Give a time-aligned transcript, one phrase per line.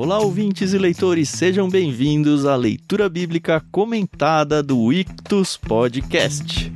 [0.00, 6.67] Olá, ouvintes e leitores, sejam bem-vindos à leitura bíblica comentada do Ictus Podcast.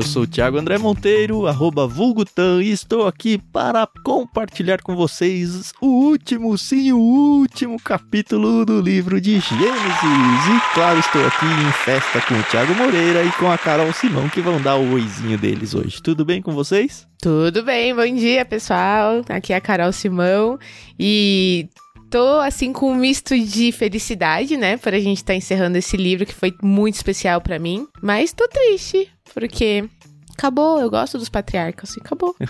[0.00, 5.74] Eu sou o Thiago André Monteiro, arroba Vulgutan, e estou aqui para compartilhar com vocês
[5.78, 9.68] o último, sim, o último capítulo do livro de Gênesis.
[9.68, 14.26] E claro, estou aqui em festa com o Thiago Moreira e com a Carol Simão,
[14.30, 16.02] que vão dar o oizinho deles hoje.
[16.02, 17.06] Tudo bem com vocês?
[17.20, 19.20] Tudo bem, bom dia pessoal.
[19.28, 20.58] Aqui é a Carol Simão
[20.98, 21.68] e
[22.10, 25.96] tô assim com um misto de felicidade, né, para a gente estar tá encerrando esse
[25.96, 29.88] livro que foi muito especial para mim, mas tô triste porque
[30.32, 32.34] acabou, eu gosto dos patriarcas e acabou.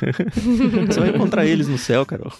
[0.86, 2.32] Você vai encontrar eles no céu, Carol.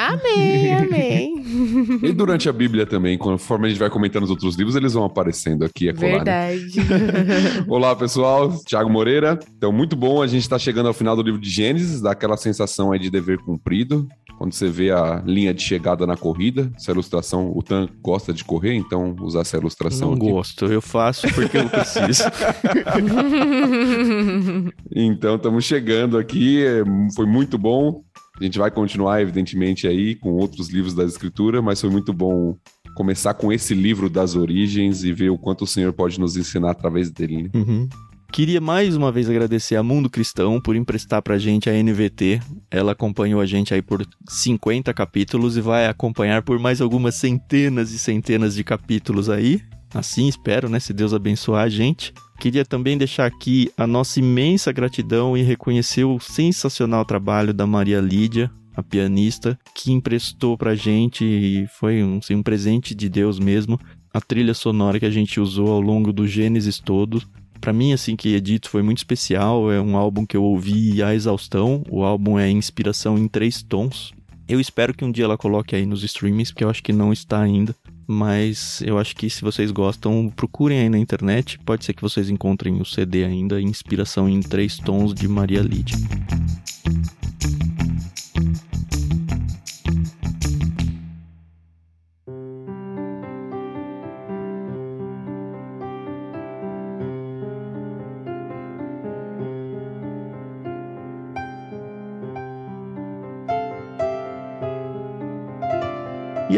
[0.00, 1.44] Amém, amém.
[2.02, 5.04] e durante a Bíblia também, conforme a gente vai comentando os outros livros, eles vão
[5.04, 6.14] aparecendo aqui, é claro.
[6.14, 6.72] Verdade.
[7.68, 8.50] Olá, pessoal.
[8.66, 9.38] Thiago Moreira.
[9.58, 10.22] Então, muito bom.
[10.22, 13.10] A gente está chegando ao final do livro de Gênesis, dá aquela sensação aí de
[13.10, 14.08] dever cumprido.
[14.38, 18.42] Quando você vê a linha de chegada na corrida, essa ilustração, o Tan gosta de
[18.42, 20.30] correr, então usar essa ilustração Não aqui.
[20.30, 22.24] gosto, eu faço porque eu preciso.
[24.96, 26.82] então, estamos chegando aqui, é,
[27.14, 28.02] foi muito bom.
[28.40, 32.56] A gente vai continuar, evidentemente, aí com outros livros da Escritura, mas foi muito bom
[32.94, 36.70] começar com esse livro das origens e ver o quanto o Senhor pode nos ensinar
[36.70, 37.42] através dele.
[37.42, 37.50] Né?
[37.54, 37.88] Uhum.
[38.32, 42.40] Queria mais uma vez agradecer a Mundo Cristão por emprestar pra gente a NVT.
[42.70, 47.92] Ela acompanhou a gente aí por 50 capítulos e vai acompanhar por mais algumas centenas
[47.92, 49.60] e centenas de capítulos aí.
[49.92, 50.78] Assim espero, né?
[50.78, 52.14] Se Deus abençoar a gente.
[52.40, 58.00] Queria também deixar aqui a nossa imensa gratidão e reconhecer o sensacional trabalho da Maria
[58.00, 63.38] Lídia, a pianista, que emprestou pra gente e foi um, assim, um presente de Deus
[63.38, 63.78] mesmo.
[64.10, 67.22] A trilha sonora que a gente usou ao longo do Gênesis todo.
[67.60, 69.70] Para mim, assim que edito, foi muito especial.
[69.70, 71.84] É um álbum que eu ouvi à exaustão.
[71.90, 74.14] O álbum é inspiração em três tons.
[74.48, 77.12] Eu espero que um dia ela coloque aí nos streamings, porque eu acho que não
[77.12, 77.76] está ainda
[78.10, 81.60] mas eu acho que se vocês gostam, procurem aí na internet.
[81.60, 85.96] Pode ser que vocês encontrem o CD ainda, Inspiração em Três Tons de Maria Lídia.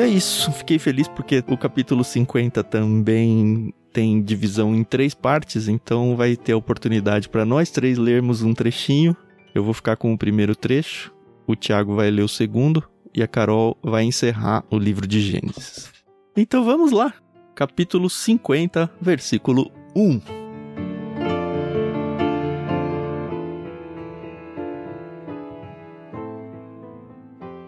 [0.02, 6.16] É isso, fiquei feliz porque o capítulo 50 também tem divisão em três partes, então
[6.16, 9.16] vai ter a oportunidade para nós três lermos um trechinho.
[9.54, 11.14] Eu vou ficar com o primeiro trecho,
[11.46, 12.82] o Tiago vai ler o segundo
[13.14, 15.92] e a Carol vai encerrar o livro de Gênesis.
[16.36, 17.14] Então vamos lá,
[17.54, 20.20] capítulo 50, versículo 1.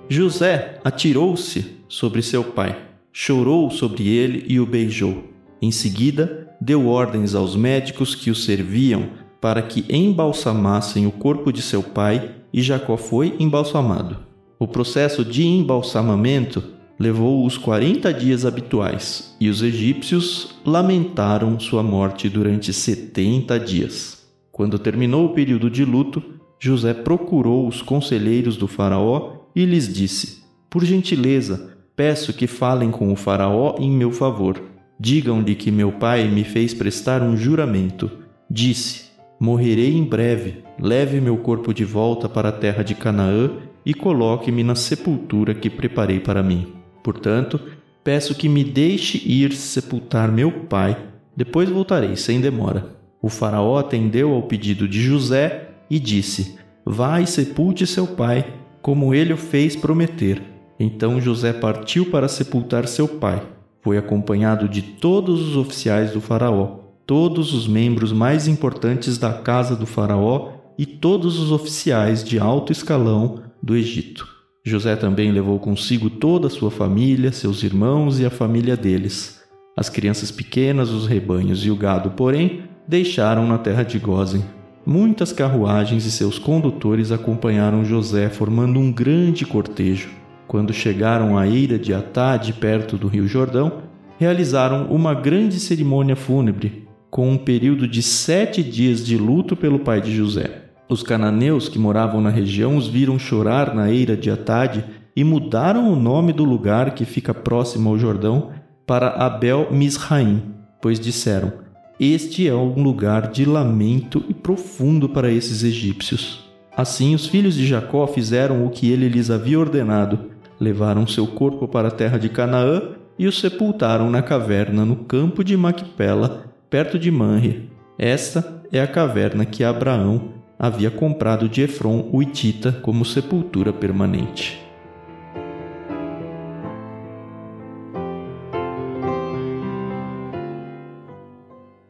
[0.09, 2.77] José atirou-se sobre seu pai,
[3.13, 5.23] chorou sobre ele e o beijou.
[5.63, 9.11] Em seguida, deu ordens aos médicos que o serviam
[9.41, 14.17] para que embalsamassem o corpo de seu pai e Jacó foi embalsamado.
[14.59, 16.65] O processo de embalsamamento
[16.99, 24.27] levou os 40 dias habituais e os egípcios lamentaram sua morte durante 70 dias.
[24.51, 26.21] Quando terminou o período de luto,
[26.59, 33.13] José procurou os conselheiros do Faraó e lhes disse: Por gentileza, peço que falem com
[33.13, 34.61] o Faraó em meu favor.
[34.99, 38.11] Digam-lhe que meu pai me fez prestar um juramento.
[38.51, 39.07] Disse:
[39.39, 40.63] Morrerei em breve.
[40.81, 43.51] Leve meu corpo de volta para a terra de Canaã
[43.85, 46.73] e coloque-me na sepultura que preparei para mim.
[47.03, 47.61] Portanto,
[48.03, 50.97] peço que me deixe ir sepultar meu pai.
[51.37, 52.97] Depois voltarei sem demora.
[53.21, 58.45] O Faraó atendeu ao pedido de José e disse: Vá e sepulte seu pai
[58.81, 60.54] como ele o fez prometer.
[60.79, 63.43] Então José partiu para sepultar seu pai.
[63.81, 69.77] Foi acompanhado de todos os oficiais do Faraó, todos os membros mais importantes da casa
[69.77, 74.27] do Faraó e todos os oficiais de alto escalão do Egito.
[74.65, 79.43] José também levou consigo toda a sua família, seus irmãos e a família deles.
[79.77, 84.45] As crianças pequenas, os rebanhos e o gado, porém, deixaram na terra de Gozen.
[84.87, 90.24] Muitas carruagens e seus condutores acompanharam José, formando um grande cortejo.
[90.47, 93.83] Quando chegaram à eira de Atade, perto do rio Jordão,
[94.19, 100.01] realizaram uma grande cerimônia fúnebre, com um período de sete dias de luto pelo pai
[100.01, 100.65] de José.
[100.89, 104.85] Os cananeus que moravam na região os viram chorar na eira de Atade
[105.17, 108.51] e mudaram o nome do lugar que fica próximo ao Jordão
[108.87, 110.43] para Abel Misraim,
[110.81, 111.65] pois disseram:
[111.99, 116.45] este é um lugar de lamento e profundo para esses egípcios.
[116.77, 120.33] Assim os filhos de Jacó fizeram o que ele lhes havia ordenado.
[120.65, 125.45] Levaram seu corpo para a terra de Canaã e o sepultaram na caverna no campo
[125.45, 127.71] de Macpela, perto de Manre.
[127.99, 134.59] Esta é a caverna que Abraão havia comprado de Efron o Itita como sepultura permanente.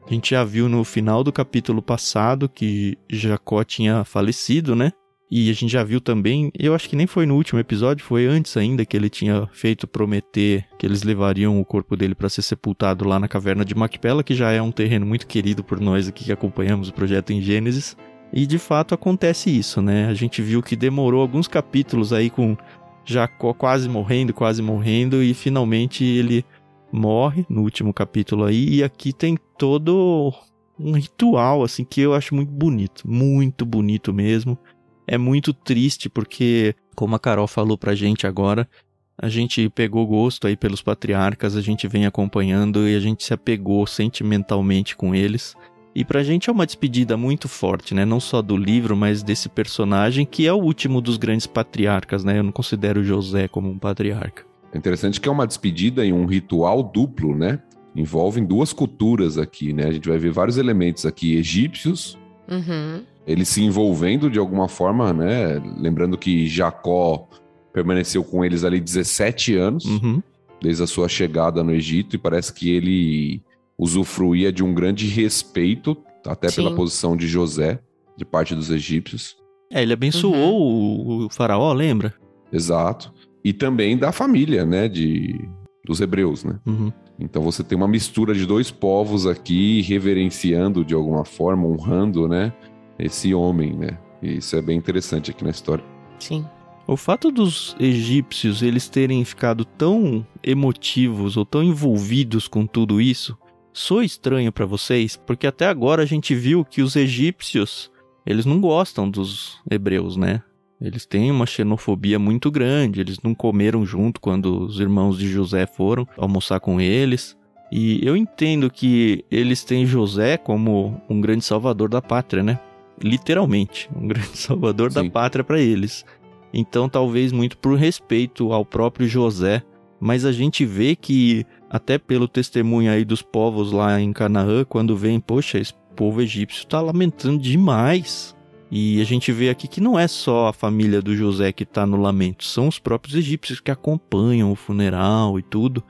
[0.05, 4.91] A gente já viu no final do capítulo passado que Jacó tinha falecido, né?
[5.31, 8.27] E a gente já viu também, eu acho que nem foi no último episódio, foi
[8.27, 12.43] antes ainda que ele tinha feito prometer que eles levariam o corpo dele para ser
[12.43, 16.07] sepultado lá na caverna de Macpela, que já é um terreno muito querido por nós
[16.07, 17.97] aqui que acompanhamos o projeto em Gênesis.
[18.33, 20.07] E de fato acontece isso, né?
[20.07, 22.57] A gente viu que demorou alguns capítulos aí com
[23.05, 26.45] Jacó quase morrendo, quase morrendo, e finalmente ele
[26.93, 30.33] morre no último capítulo aí, e aqui tem todo
[30.79, 34.59] um ritual, assim, que eu acho muito bonito, muito bonito mesmo.
[35.07, 38.69] É muito triste porque, como a Carol falou pra gente agora,
[39.17, 43.33] a gente pegou gosto aí pelos patriarcas, a gente vem acompanhando e a gente se
[43.33, 45.55] apegou sentimentalmente com eles.
[45.95, 48.05] E pra gente é uma despedida muito forte, né?
[48.05, 52.39] Não só do livro, mas desse personagem que é o último dos grandes patriarcas, né?
[52.39, 54.45] Eu não considero José como um patriarca.
[54.73, 57.61] É interessante que é uma despedida em um ritual duplo, né?
[57.95, 59.87] Envolvem duas culturas aqui, né?
[59.87, 62.19] A gente vai ver vários elementos aqui egípcios,
[62.49, 63.03] Uhum.
[63.27, 65.61] Eles se envolvendo de alguma forma, né?
[65.79, 67.29] Lembrando que Jacó
[67.73, 70.23] permaneceu com eles ali 17 anos, Uhum.
[70.61, 73.43] desde a sua chegada no Egito, e parece que ele
[73.79, 76.57] usufruía de um grande respeito, até Sim.
[76.57, 77.81] pela posição de José,
[78.17, 79.37] de parte dos egípcios.
[79.73, 82.15] É, ele abençoou o, o faraó, lembra?
[82.53, 83.13] Exato.
[83.45, 84.89] E também da família, né?
[84.89, 85.39] De,
[85.85, 86.59] dos hebreus, né?
[86.65, 86.93] Uhum.
[87.19, 92.53] Então você tem uma mistura de dois povos aqui, reverenciando de alguma forma, honrando, né?
[92.99, 93.99] Esse homem, né?
[94.23, 95.85] E isso é bem interessante aqui na história.
[96.19, 96.45] Sim.
[96.87, 103.37] O fato dos egípcios eles terem ficado tão emotivos ou tão envolvidos com tudo isso
[103.73, 107.91] soa estranho pra vocês, porque até agora a gente viu que os egípcios
[108.25, 110.43] eles não gostam dos hebreus, né?
[110.81, 115.67] Eles têm uma xenofobia muito grande, eles não comeram junto quando os irmãos de José
[115.67, 117.37] foram almoçar com eles.
[117.73, 122.59] E eu entendo que eles têm José como um grande salvador da pátria, né?
[123.03, 125.11] Literalmente, um grande salvador da Sim.
[125.11, 126.05] pátria pra eles.
[126.53, 129.63] Então, talvez muito por respeito ao próprio José,
[129.99, 134.97] mas a gente vê que até pelo testemunho aí dos povos lá em Canaã, quando
[134.97, 138.35] vem, poxa, esse povo egípcio tá lamentando demais.
[138.71, 141.87] E a gente vê aqui que não é só a família do José que tá
[141.87, 145.83] no lamento, são os próprios egípcios que acompanham o funeral e tudo.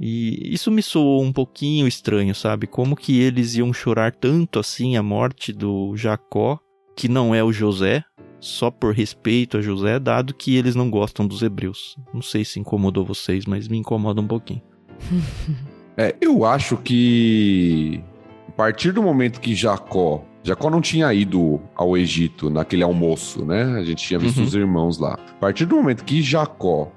[0.00, 2.66] E isso me soou um pouquinho estranho, sabe?
[2.66, 6.58] Como que eles iam chorar tanto assim a morte do Jacó,
[6.96, 8.04] que não é o José,
[8.40, 11.96] só por respeito a José, dado que eles não gostam dos hebreus.
[12.14, 14.62] Não sei se incomodou vocês, mas me incomoda um pouquinho.
[16.00, 18.00] É, eu acho que
[18.48, 20.24] a partir do momento que Jacó.
[20.44, 23.64] Jacó não tinha ido ao Egito naquele almoço, né?
[23.76, 24.44] A gente tinha visto Uhum.
[24.44, 25.14] os irmãos lá.
[25.14, 26.92] A partir do momento que Jacó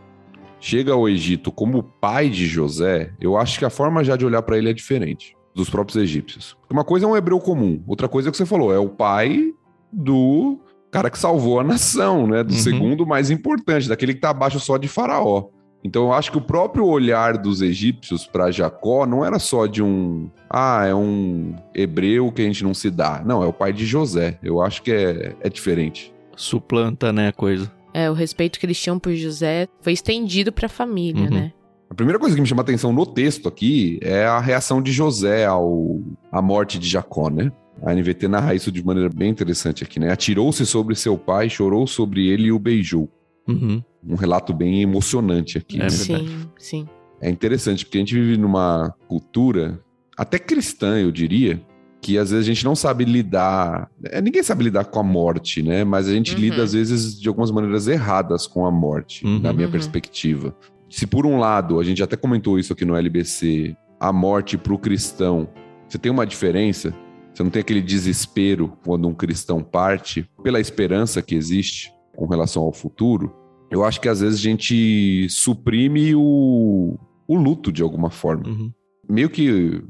[0.62, 4.42] chega ao Egito como pai de José, eu acho que a forma já de olhar
[4.44, 6.56] para ele é diferente dos próprios egípcios.
[6.70, 8.88] Uma coisa é um hebreu comum, outra coisa é o que você falou, é o
[8.88, 9.54] pai
[9.92, 10.58] do
[10.90, 12.44] cara que salvou a nação, né?
[12.44, 12.60] Do Uhum.
[12.60, 15.50] segundo mais importante, daquele que tá abaixo só de Faraó.
[15.84, 19.82] Então eu acho que o próprio olhar dos egípcios para Jacó não era só de
[19.82, 23.24] um, ah, é um hebreu que a gente não se dá.
[23.26, 24.38] Não, é o pai de José.
[24.44, 26.14] Eu acho que é, é diferente.
[26.36, 27.72] Suplanta, né, a coisa.
[27.94, 31.30] É, o respeito que eles tinham por José foi estendido pra família, Uhum.
[31.30, 31.54] né?
[31.90, 34.94] A primeira coisa que me chama a atenção no texto aqui é a reação de
[34.94, 36.00] José ao
[36.32, 37.52] à morte de Jacó, né?
[37.84, 40.10] A NVT narra isso de maneira bem interessante aqui, né?
[40.12, 43.10] Atirou-se sobre seu pai, chorou sobre ele e o beijou.
[43.48, 43.84] Uhum.
[44.08, 45.80] Um relato bem emocionante aqui.
[45.80, 45.90] É né?
[45.90, 46.88] sim, sim.
[47.20, 49.80] É interessante porque a gente vive numa cultura,
[50.18, 51.62] até cristã, eu diria,
[52.02, 53.90] que às vezes a gente não sabe lidar.
[54.06, 55.84] é, ninguém sabe lidar com a morte, né?
[55.84, 56.40] Mas a gente Uhum.
[56.42, 59.40] lida, às vezes, de algumas maneiras erradas com a morte, Uhum.
[59.40, 59.72] na minha Uhum.
[59.72, 60.56] perspectiva.
[60.90, 64.74] Se por um lado, a gente até comentou isso aqui no LBC, a morte para
[64.74, 65.48] o cristão,
[65.88, 66.94] você tem uma diferença.
[67.34, 72.64] Você não tem aquele desespero quando um cristão parte, pela esperança que existe com relação
[72.64, 73.32] ao futuro.
[73.70, 78.48] Eu acho que às vezes a gente suprime o, o luto de alguma forma.
[78.48, 78.72] Uhum.
[79.10, 79.82] Meio que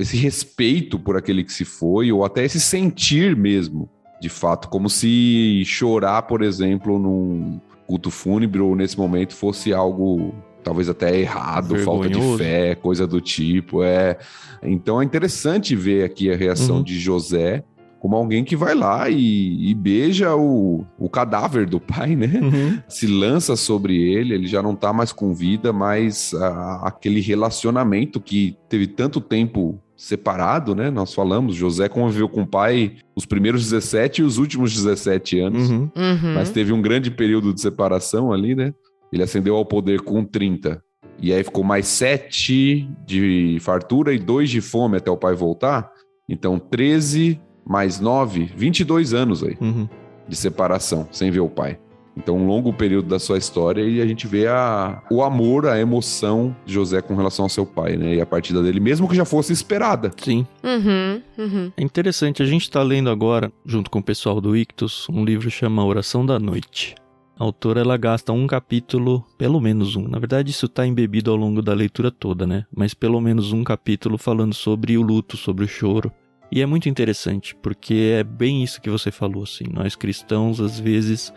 [0.00, 3.88] esse respeito por aquele que se foi, ou até esse sentir mesmo,
[4.20, 10.34] de fato, como se chorar, por exemplo, num culto fúnebre ou nesse momento fosse algo
[10.62, 13.82] talvez até errado, falta de fé, coisa do tipo.
[13.82, 14.18] É.
[14.62, 16.82] Então é interessante ver aqui a reação Uhum.
[16.82, 17.64] de José
[17.98, 22.40] como alguém que vai lá e, e beija o, o cadáver do pai, né?
[22.42, 22.78] Uhum.
[22.88, 28.18] Se lança sobre ele, ele já não tá mais com vida, mas a- aquele relacionamento
[28.20, 30.90] que teve tanto tempo separado, né?
[30.90, 35.68] Nós falamos, José conviveu com o pai os primeiros 17 e os últimos 17 anos,
[35.68, 35.90] Uhum.
[35.94, 36.34] Uhum.
[36.34, 38.72] mas teve um grande período de separação ali, né?
[39.12, 40.82] Ele ascendeu ao poder com 30.
[41.20, 45.90] E aí ficou mais 7 de fartura e 2 de fome até o pai voltar.
[46.26, 47.38] Então, 13
[47.68, 49.86] mais 9, 22 anos aí Uhum.
[50.26, 51.78] de separação, sem ver o pai.
[52.22, 55.80] Então, um longo período da sua história e a gente vê a, o amor, a
[55.80, 58.16] emoção de José com relação ao seu pai, né?
[58.16, 60.10] E a partida dele, mesmo que já fosse esperada.
[60.18, 60.46] Sim.
[60.62, 61.22] Uhum.
[61.38, 61.72] Uhum.
[61.74, 65.50] É interessante, a gente está lendo agora, junto com o pessoal do Ictus, um livro
[65.50, 66.94] chama Oração da Noite.
[67.38, 70.06] A autora ela gasta um capítulo, pelo menos um.
[70.06, 72.66] Na verdade, isso está embebido ao longo da leitura toda, né?
[72.76, 76.12] Mas pelo menos um capítulo falando sobre o luto, sobre o choro.
[76.52, 79.64] E é muito interessante, porque é bem isso que você falou, assim.
[79.72, 81.32] Nós cristãos, às vezes,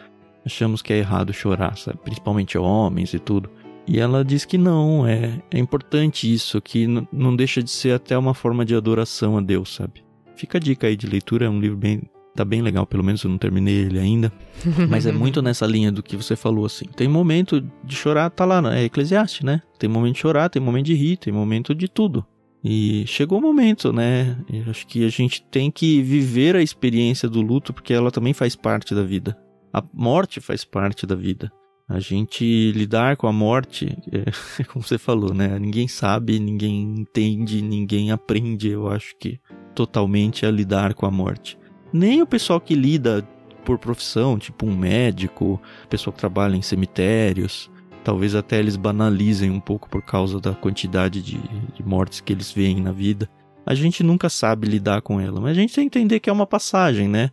[0.45, 1.99] achamos que é errado chorar, sabe?
[2.03, 3.49] Principalmente homens e tudo.
[3.87, 8.17] E ela diz que não, é, é importante isso, que não deixa de ser até
[8.17, 10.03] uma forma de adoração a Deus, sabe?
[10.35, 12.01] Fica a dica aí de leitura, é um livro bem.
[12.33, 14.31] tá bem legal, pelo menos eu não terminei ele ainda.
[14.89, 16.85] Mas é muito nessa linha do que você falou, assim.
[16.95, 19.61] Tem momento de chorar, tá lá, é Eclesiastes, né?
[19.77, 22.25] Tem momento de chorar, tem momento de rir, tem momento de tudo.
[22.63, 24.37] E chegou o momento, né?
[24.51, 28.33] Eu acho que a gente tem que viver a experiência do luto, porque ela também
[28.33, 29.37] faz parte da vida.
[29.73, 31.51] A morte faz parte da vida.
[31.89, 35.57] A gente lidar com a morte, é, como você falou, né?
[35.57, 39.39] Ninguém sabe, ninguém entende, ninguém aprende, eu acho que
[39.73, 41.57] totalmente a lidar com a morte.
[41.91, 43.27] Nem o pessoal que lida
[43.65, 47.71] por profissão, tipo um médico, pessoa que trabalha em cemitérios,
[48.03, 52.51] talvez até eles banalizem um pouco por causa da quantidade de, de mortes que eles
[52.51, 53.27] veem na vida.
[53.65, 56.33] A gente nunca sabe lidar com ela, mas a gente tem que entender que é
[56.33, 57.31] uma passagem, né?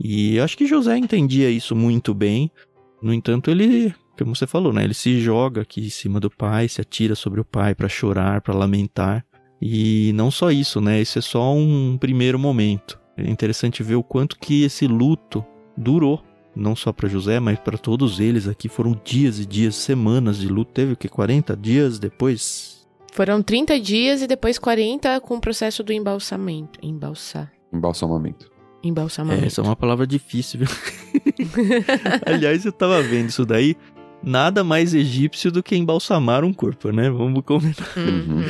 [0.00, 2.50] E eu acho que José entendia isso muito bem.
[3.02, 4.82] No entanto, ele, como você falou, né?
[4.82, 8.40] Ele se joga aqui em cima do pai, se atira sobre o pai para chorar,
[8.40, 9.24] para lamentar.
[9.60, 10.98] E não só isso, né?
[10.98, 12.98] Esse é só um primeiro momento.
[13.14, 15.44] É interessante ver o quanto que esse luto
[15.76, 16.22] durou,
[16.56, 18.70] não só para José, mas para todos eles aqui.
[18.70, 20.72] Foram dias e dias, semanas de luto.
[20.72, 22.88] Teve o que 40 dias depois?
[23.12, 26.78] Foram 30 dias e depois 40 com o processo do embalsamento.
[26.82, 27.52] Embalsar.
[27.70, 28.50] Embalsamamento.
[28.82, 29.44] Embalsamamento.
[29.44, 30.68] É, essa é uma palavra difícil, viu?
[32.26, 33.76] Aliás, eu tava vendo isso daí.
[34.22, 37.10] Nada mais egípcio do que embalsamar um corpo, né?
[37.10, 37.88] Vamos comentar.
[37.96, 38.42] Uhum.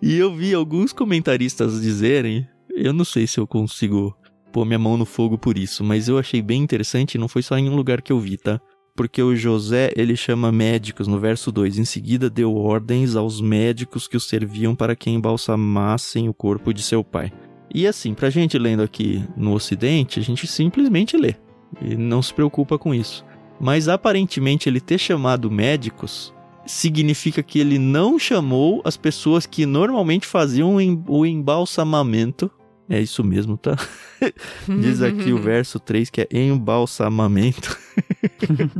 [0.00, 4.16] E eu vi alguns comentaristas dizerem, eu não sei se eu consigo
[4.52, 7.42] pôr minha mão no fogo por isso, mas eu achei bem interessante, e não foi
[7.42, 8.60] só em um lugar que eu vi, tá?
[8.96, 14.08] Porque o José, ele chama médicos no verso 2, em seguida deu ordens aos médicos
[14.08, 17.30] que o serviam para que embalsamassem o corpo de seu pai.
[17.76, 21.34] E assim, pra gente lendo aqui no ocidente, a gente simplesmente lê
[21.82, 23.22] e não se preocupa com isso.
[23.60, 26.32] Mas aparentemente ele ter chamado médicos
[26.64, 32.50] significa que ele não chamou as pessoas que normalmente faziam o embalsamamento.
[32.88, 33.76] É isso mesmo, tá?
[34.80, 37.78] Diz aqui o verso 3 que é embalsamamento.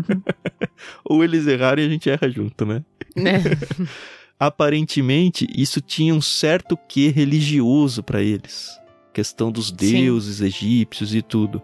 [1.04, 2.82] Ou eles erraram e a gente erra junto, né?
[3.14, 3.42] Né?
[4.40, 8.85] Aparentemente, isso tinha um certo quê religioso para eles.
[9.16, 11.62] Questão dos deuses egípcios e tudo.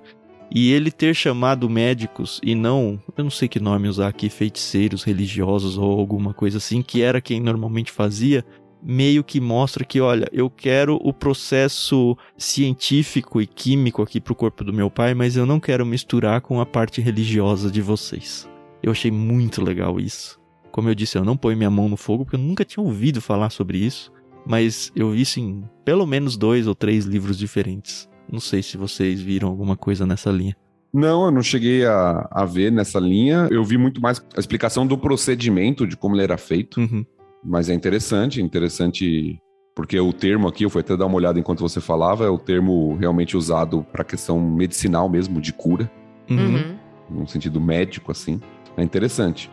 [0.51, 5.05] E ele ter chamado médicos e não, eu não sei que nome usar aqui, feiticeiros
[5.05, 8.43] religiosos ou alguma coisa assim, que era quem normalmente fazia,
[8.83, 14.65] meio que mostra que, olha, eu quero o processo científico e químico aqui pro corpo
[14.65, 18.49] do meu pai, mas eu não quero misturar com a parte religiosa de vocês.
[18.83, 20.41] Eu achei muito legal isso.
[20.71, 23.21] Como eu disse, eu não ponho minha mão no fogo porque eu nunca tinha ouvido
[23.21, 24.11] falar sobre isso,
[24.47, 28.09] mas eu vi isso em pelo menos dois ou três livros diferentes.
[28.31, 30.57] Não sei se vocês viram alguma coisa nessa linha.
[30.93, 33.49] Não, eu não cheguei a, a ver nessa linha.
[33.51, 36.81] Eu vi muito mais a explicação do procedimento, de como ele era feito.
[36.81, 37.05] Uhum.
[37.43, 39.39] Mas é interessante, interessante
[39.75, 42.39] porque o termo aqui, eu fui até dar uma olhada enquanto você falava, é o
[42.39, 45.91] termo realmente usado para questão medicinal mesmo, de cura,
[46.31, 46.55] Uhum.
[46.55, 46.77] Uhum.
[47.11, 48.41] num sentido médico, assim.
[48.77, 49.51] É interessante.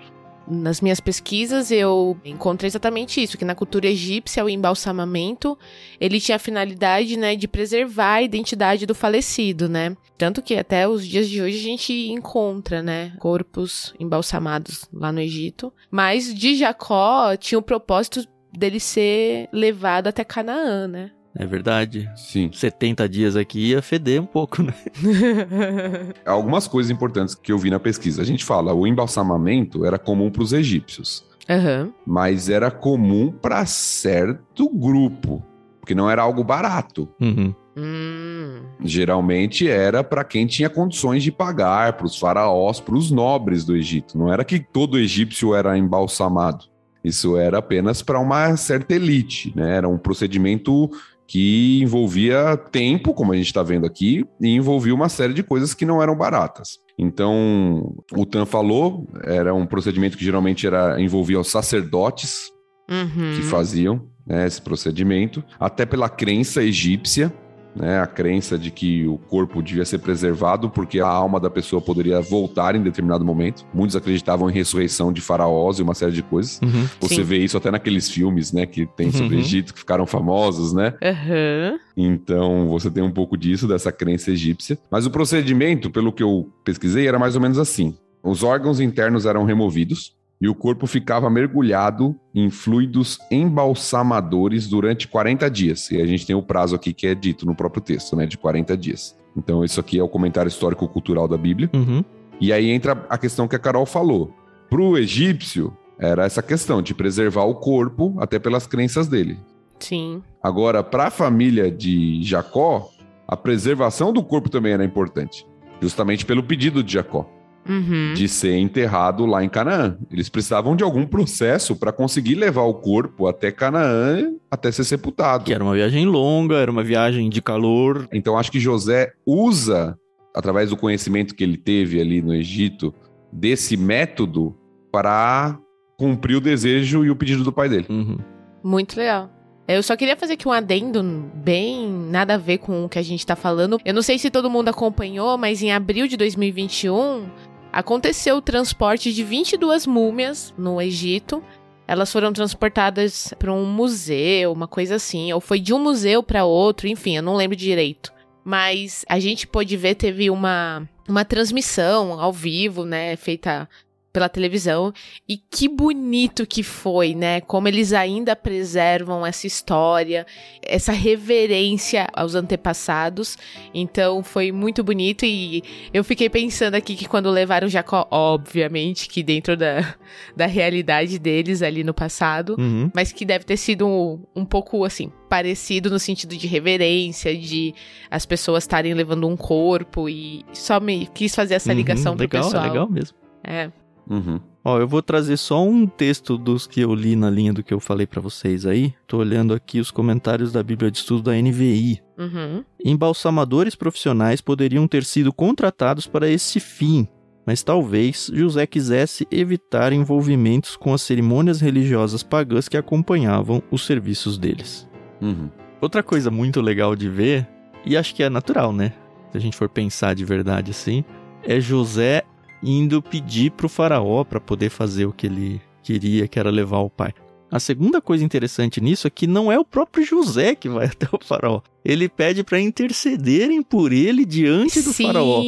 [0.50, 5.58] Nas minhas pesquisas eu encontrei exatamente isso, que na cultura egípcia o embalsamamento,
[6.00, 9.96] ele tinha a finalidade, né, de preservar a identidade do falecido, né?
[10.18, 15.22] Tanto que até os dias de hoje a gente encontra, né, corpos embalsamados lá no
[15.22, 21.12] Egito, mas de Jacó tinha o propósito dele ser levado até Canaã, né?
[21.36, 22.10] É verdade.
[22.16, 22.50] Sim.
[22.52, 24.74] 70 dias aqui ia feder um pouco, né?
[26.26, 28.22] Algumas coisas importantes que eu vi na pesquisa.
[28.22, 31.92] A gente fala, o embalsamamento era comum para os egípcios, Aham.
[32.06, 35.44] mas era comum para certo grupo,
[35.80, 37.08] porque não era algo barato.
[37.22, 37.54] Uhum.
[37.78, 38.62] Hum.
[38.84, 43.76] Geralmente era para quem tinha condições de pagar, para os faraós, para os nobres do
[43.76, 44.18] Egito.
[44.18, 46.66] Não era que todo egípcio era embalsamado.
[47.04, 49.78] Isso era apenas para uma certa elite, né?
[49.78, 50.90] Era um procedimento
[51.30, 55.76] que envolvia tempo, como a gente está vendo aqui, e envolvia uma série de coisas
[55.76, 56.80] que não eram baratas.
[56.98, 62.50] Então, o Tan falou, era um procedimento que geralmente era envolvia os sacerdotes
[62.90, 63.36] Uhum.
[63.36, 67.32] que faziam né, esse procedimento, até pela crença egípcia,
[67.76, 71.82] né, a crença de que o corpo devia ser preservado porque a alma da pessoa
[71.82, 73.66] poderia voltar em determinado momento.
[73.74, 76.60] Muitos acreditavam em ressurreição de faraós e uma série de coisas.
[76.62, 76.88] Uhum.
[77.00, 77.24] Você Sim.
[77.24, 79.40] vê isso até naqueles filmes, né, que tem sobre o Uhum.
[79.40, 80.94] Egito, que ficaram famosos, né?
[81.02, 81.80] Aham.
[81.96, 84.78] Então você tem um pouco disso, dessa crença egípcia.
[84.92, 89.26] Mas o procedimento, pelo que eu pesquisei, era mais ou menos assim: os órgãos internos
[89.26, 95.92] eram removidos e o corpo ficava mergulhado em fluidos embalsamadores durante 40 dias.
[95.92, 98.38] E a gente tem o prazo aqui que é dito no próprio texto, né, de
[98.38, 99.18] 40 dias.
[99.36, 101.70] Então isso aqui é o comentário histórico-cultural da Bíblia.
[101.74, 102.04] Uhum.
[102.40, 104.34] E aí entra a questão que a Carol falou.
[104.70, 109.38] Para o egípcio, era essa questão de preservar o corpo, até pelas crenças dele.
[109.78, 110.24] Sim.
[110.42, 112.90] Agora, para a família de Jacó,
[113.28, 115.46] a preservação do corpo também era importante,
[115.82, 117.30] justamente pelo pedido de Jacó
[117.70, 118.14] Uhum.
[118.16, 119.96] de ser enterrado lá em Canaã.
[120.12, 125.44] Eles precisavam de algum processo para conseguir levar o corpo até Canaã, até ser sepultado.
[125.44, 128.08] Que era uma viagem longa, era uma viagem de calor.
[128.12, 129.96] Então, acho que José usa,
[130.36, 132.92] através do conhecimento que ele teve ali no Egito,
[133.32, 134.56] desse método
[134.92, 135.60] para
[135.98, 137.86] cumprir o desejo e o pedido do pai dele.
[137.90, 138.18] Uhum.
[138.64, 139.30] Muito legal.
[139.68, 141.04] Eu só queria fazer aqui um adendo
[141.36, 143.80] bem nada a ver com o que a gente tá falando.
[143.86, 147.30] Eu não sei se todo mundo acompanhou, mas em abril de 2021
[147.72, 151.44] aconteceu o transporte de 22 múmias no Egito.
[151.88, 156.46] Elas foram transportadas para um museu, uma coisa assim, ou foi de um museu para
[156.46, 158.14] outro, enfim, eu não lembro direito.
[158.44, 163.68] Mas a gente pôde ver, teve uma, uma transmissão ao vivo, né, feita
[164.12, 164.92] pela televisão.
[165.28, 167.42] E que bonito que foi, né?
[167.42, 170.26] Como eles ainda preservam essa história,
[170.62, 173.38] essa reverência aos antepassados.
[173.74, 179.22] Então foi muito bonito e eu fiquei pensando aqui que quando levaram Jacó, obviamente que
[179.24, 179.96] dentro da,
[180.36, 182.90] da realidade deles ali no passado, Uhum.
[182.96, 187.74] mas que deve ter sido um, um pouco assim parecido no sentido de reverência, de
[188.10, 192.24] as pessoas estarem levando um corpo e só me quis fazer essa ligação Uhum, pro
[192.26, 192.64] legal, pessoal.
[192.64, 193.18] É legal mesmo.
[193.44, 193.72] É.
[194.10, 194.40] Uhum.
[194.64, 197.74] Ó, eu vou trazer só um texto dos que eu li na linha do que
[197.74, 198.94] eu falei pra vocês aí.
[199.08, 202.02] Tô olhando aqui os comentários da Bíblia de Estudo da NVI.
[202.18, 202.64] Uhum.
[202.84, 207.08] Embalsamadores profissionais poderiam ter sido contratados para esse fim,
[207.46, 214.38] mas talvez José quisesse evitar envolvimentos com as cerimônias religiosas pagãs que acompanhavam os serviços
[214.38, 214.88] deles.
[215.22, 215.50] Uhum.
[215.80, 217.48] Outra coisa muito legal de ver,
[217.86, 218.94] e acho que é natural, né?
[219.32, 221.06] Se a gente for pensar de verdade assim,
[221.44, 222.24] é José
[222.64, 226.90] indo pedir pro faraó para poder fazer o que ele queria, que era levar o
[226.90, 227.14] pai.
[227.52, 231.08] A segunda coisa interessante nisso é que não é o próprio José que vai até
[231.12, 231.62] o faraó.
[231.84, 235.08] Ele pede para intercederem por ele diante do Sim.
[235.08, 235.42] faraó.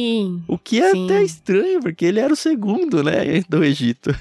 [0.48, 1.04] O que é Sim.
[1.04, 4.14] até estranho, porque ele era o segundo, né, do Egito.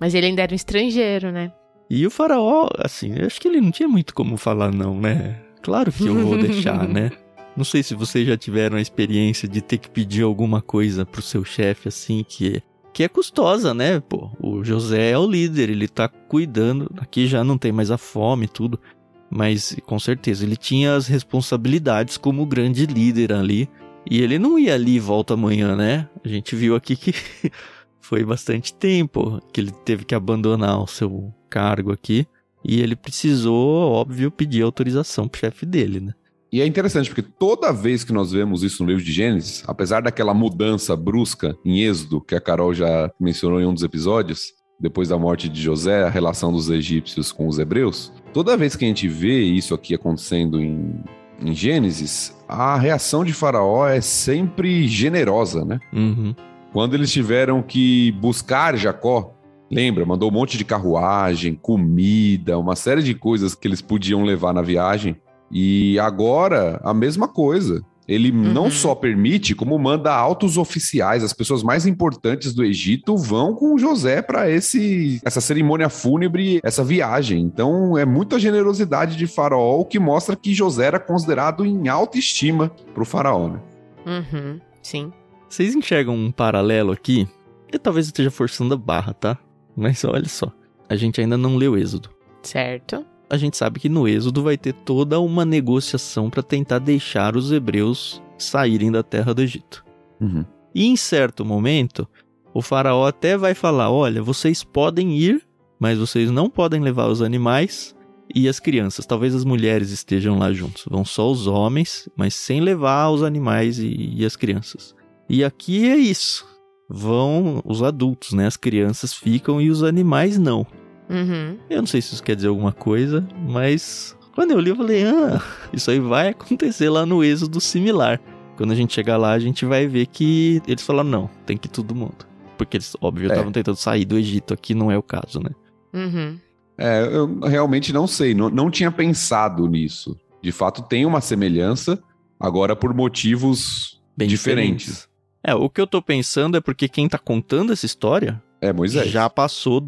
[0.00, 1.52] Mas ele ainda era um estrangeiro, né?
[1.88, 5.40] E o faraó, assim, eu acho que ele não tinha muito como falar não, né?
[5.62, 7.10] Claro que eu vou deixar, né?
[7.56, 11.22] Não sei se vocês já tiveram a experiência de ter que pedir alguma coisa pro
[11.22, 12.62] seu chefe, assim, que
[12.96, 14.00] que é custosa, né?
[14.00, 16.90] Pô, o José é o líder, ele tá cuidando.
[16.96, 18.80] Aqui já não tem mais a fome e tudo.
[19.28, 23.68] Mas com certeza ele tinha as responsabilidades como grande líder ali.
[24.10, 26.08] E ele não ia ali e volta amanhã, né?
[26.24, 27.12] A gente viu aqui que
[28.00, 32.26] foi bastante tempo que ele teve que abandonar o seu cargo aqui.
[32.64, 36.14] E ele precisou, óbvio, pedir autorização pro chefe dele, né?
[36.56, 40.00] E é interessante porque toda vez que nós vemos isso no livro de Gênesis, apesar
[40.00, 45.10] daquela mudança brusca em Êxodo, que a Carol já mencionou em um dos episódios, depois
[45.10, 48.88] da morte de José, a relação dos egípcios com os hebreus, toda vez que a
[48.88, 50.94] gente vê isso aqui acontecendo em,
[51.42, 55.78] em Gênesis, a reação de Faraó é sempre generosa, né?
[55.92, 56.34] Uhum.
[56.72, 59.34] Quando eles tiveram que buscar Jacó,
[59.70, 64.54] lembra, mandou um monte de carruagem, comida, uma série de coisas que eles podiam levar
[64.54, 65.20] na viagem.
[65.50, 67.82] E agora, a mesma coisa.
[68.08, 68.70] Ele não Uhum.
[68.70, 74.22] só permite, como manda altos oficiais, as pessoas mais importantes do Egito vão com José
[74.22, 77.40] para esse essa cerimônia fúnebre, essa viagem.
[77.40, 82.16] Então é muita generosidade de Faraó, o que mostra que José era considerado em alta
[82.16, 83.60] estima para o Faraó, né?
[84.06, 84.60] Uhum.
[84.80, 85.12] Sim.
[85.48, 87.26] Vocês enxergam um paralelo aqui?
[87.72, 89.36] Eu talvez esteja forçando a barra, tá?
[89.76, 90.52] Mas olha só,
[90.88, 92.08] a gente ainda não leu Êxodo.
[92.40, 93.04] Certo.
[93.28, 97.50] A gente sabe que no Êxodo vai ter toda uma negociação para tentar deixar os
[97.50, 99.84] hebreus saírem da terra do Egito.
[100.20, 100.44] Uhum.
[100.74, 102.06] E em certo momento,
[102.54, 105.42] o faraó até vai falar: olha, vocês podem ir,
[105.78, 107.94] mas vocês não podem levar os animais
[108.34, 109.06] e as crianças.
[109.06, 110.84] Talvez as mulheres estejam lá juntos.
[110.88, 114.94] Vão só os homens, mas sem levar os animais e, e as crianças.
[115.28, 116.46] E aqui é isso.
[116.88, 118.46] Vão os adultos, né?
[118.46, 120.66] As crianças ficam e os animais não.
[121.08, 121.56] Uhum.
[121.70, 125.04] Eu não sei se isso quer dizer alguma coisa, mas quando eu li eu falei,
[125.04, 125.40] ah,
[125.72, 128.20] isso aí vai acontecer lá no êxodo similar.
[128.56, 131.66] Quando a gente chegar lá, a gente vai ver que eles falaram, não, tem que
[131.68, 132.26] ir todo mundo.
[132.56, 133.32] Porque eles, óbvio, É.
[133.32, 135.50] estavam tentando sair do Egito, aqui não é o caso, né?
[135.92, 136.38] Uhum.
[136.78, 140.16] É, eu realmente não sei, não, não tinha pensado nisso.
[140.42, 141.98] De fato, tem uma semelhança,
[142.40, 145.06] agora por motivos Bem diferentes.
[145.44, 149.08] É, o que eu tô pensando é porque quem tá contando essa história É, Moisés.
[149.10, 149.86] já passou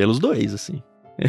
[0.00, 0.82] pelos dois, assim.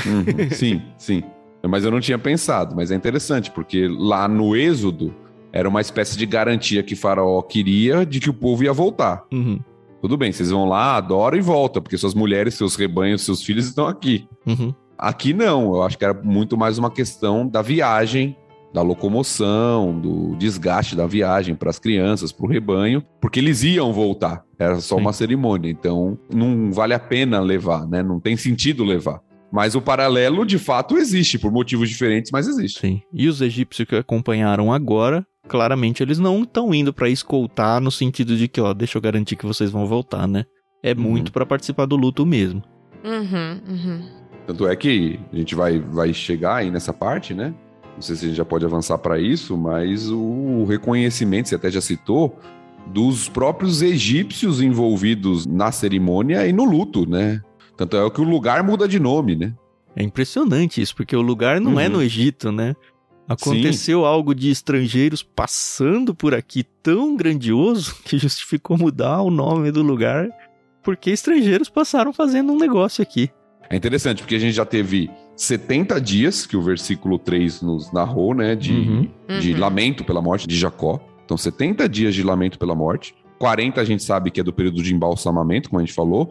[0.05, 1.21] Uhum, sim, sim.
[1.67, 5.13] Mas eu não tinha pensado, mas é interessante, porque lá no Êxodo
[5.51, 9.25] era uma espécie de garantia que Faraó queria de que o povo ia voltar.
[9.29, 9.59] Uhum,
[10.01, 13.65] Tudo bem, vocês vão lá, adoram e voltam, porque suas mulheres, seus rebanhos, seus filhos
[13.65, 14.25] estão aqui.
[14.47, 14.73] uhum.
[14.97, 18.37] Aqui não, eu acho que era muito mais uma questão da viagem,
[18.73, 23.91] da locomoção, do desgaste da viagem para as crianças, para o rebanho, porque eles iam
[23.91, 24.43] voltar.
[24.57, 25.01] Era só Sim.
[25.01, 28.01] uma cerimônia, então não vale a pena levar, né?
[28.01, 29.19] Não tem sentido levar.
[29.51, 32.79] Mas o paralelo de fato existe, por motivos diferentes, mas existe.
[32.79, 33.01] Sim.
[33.13, 38.37] E os egípcios que acompanharam agora, claramente eles não estão indo pra escoltar no sentido
[38.37, 40.45] de que, ó, deixa eu garantir que vocês vão voltar, né?
[40.81, 41.01] É Uhum.
[41.01, 42.63] muito pra participar do luto mesmo.
[43.03, 43.59] Uhum.
[43.67, 44.01] Uhum.
[44.47, 47.53] Tanto é que a gente vai, vai chegar aí nessa parte, né?
[48.01, 51.69] Não sei se a gente já pode avançar para isso, mas o reconhecimento, você até
[51.69, 52.35] já citou,
[52.87, 57.43] dos próprios egípcios envolvidos na cerimônia e no luto, né?
[57.77, 59.53] Tanto é que o lugar muda de nome, né?
[59.95, 61.93] É impressionante isso, porque o lugar não é Uhum.
[61.93, 62.75] no Egito, né?
[63.29, 69.83] Aconteceu algo de estrangeiros passando por aqui tão grandioso que justificou mudar o nome do
[69.83, 70.27] lugar,
[70.81, 73.29] porque estrangeiros passaram fazendo um negócio aqui.
[73.69, 75.07] É interessante, porque a gente já teve
[75.41, 78.55] 70 dias, que o versículo 3 nos narrou, né?
[78.55, 79.07] De, Uhum.
[79.39, 79.59] de Uhum.
[79.59, 80.99] lamento pela morte de Jacó.
[81.25, 83.15] Então, 70 dias de lamento pela morte.
[83.39, 86.29] 40 a gente sabe que é do período de embalsamamento, como a gente falou.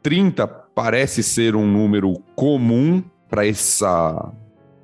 [0.00, 4.32] 30 parece ser um número comum para essa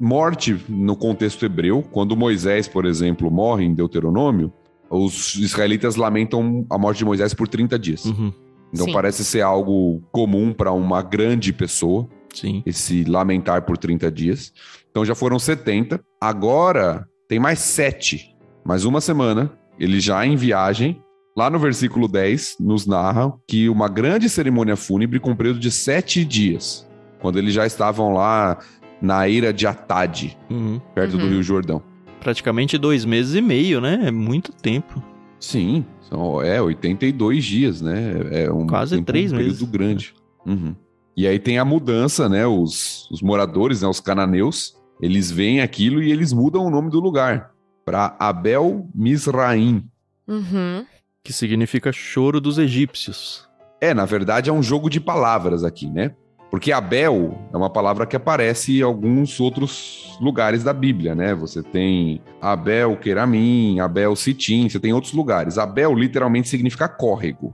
[0.01, 1.81] morte no contexto hebreu.
[1.93, 4.53] Quando Moisés, por exemplo, morre em Deuteronômio,
[4.91, 8.07] os israelitas lamentam a morte de Moisés por 30 dias.
[8.07, 8.33] Uhum.
[8.73, 8.93] Então Sim.
[8.93, 12.63] parece ser algo comum para uma grande pessoa Sim.
[12.67, 14.53] esse lamentar por 30 dias.
[14.91, 16.01] Então já foram 70.
[16.21, 18.35] Agora tem mais 7.
[18.65, 19.51] Mais uma semana.
[19.79, 21.01] Ele já em viagem.
[21.37, 25.71] Lá no versículo 10, nos narra que uma grande cerimônia fúnebre com um período de
[25.71, 26.85] sete dias.
[27.21, 28.59] Quando eles já estavam lá
[29.01, 30.81] na eira de Atad, Uhum.
[30.95, 31.31] perto do Uhum.
[31.31, 31.81] Rio Jordão.
[32.21, 34.01] Praticamente dois meses e meio, né?
[34.07, 35.01] É muito tempo.
[35.39, 38.15] Sim, são, é 82 dias, né?
[38.33, 39.71] É um, Quase tempo- três um período meses.
[39.71, 40.15] grande.
[40.45, 40.75] Uhum.
[41.19, 42.47] E aí tem a mudança, né?
[42.47, 43.89] Os, os moradores, né?
[43.89, 47.51] os cananeus, eles veem aquilo e eles mudam o nome do lugar
[47.85, 49.85] para Abel Misraim.
[50.29, 50.87] Uhum.
[51.25, 53.49] Que significa choro dos egípcios.
[53.81, 56.15] É, na verdade é um jogo de palavras aqui, né?
[56.53, 61.35] Porque Abel é uma palavra que aparece em alguns outros lugares da Bíblia, né?
[61.35, 65.59] Você tem Abel Queramim, Abel Sitim, você tem outros lugares.
[65.59, 67.53] Abel literalmente significa córrego.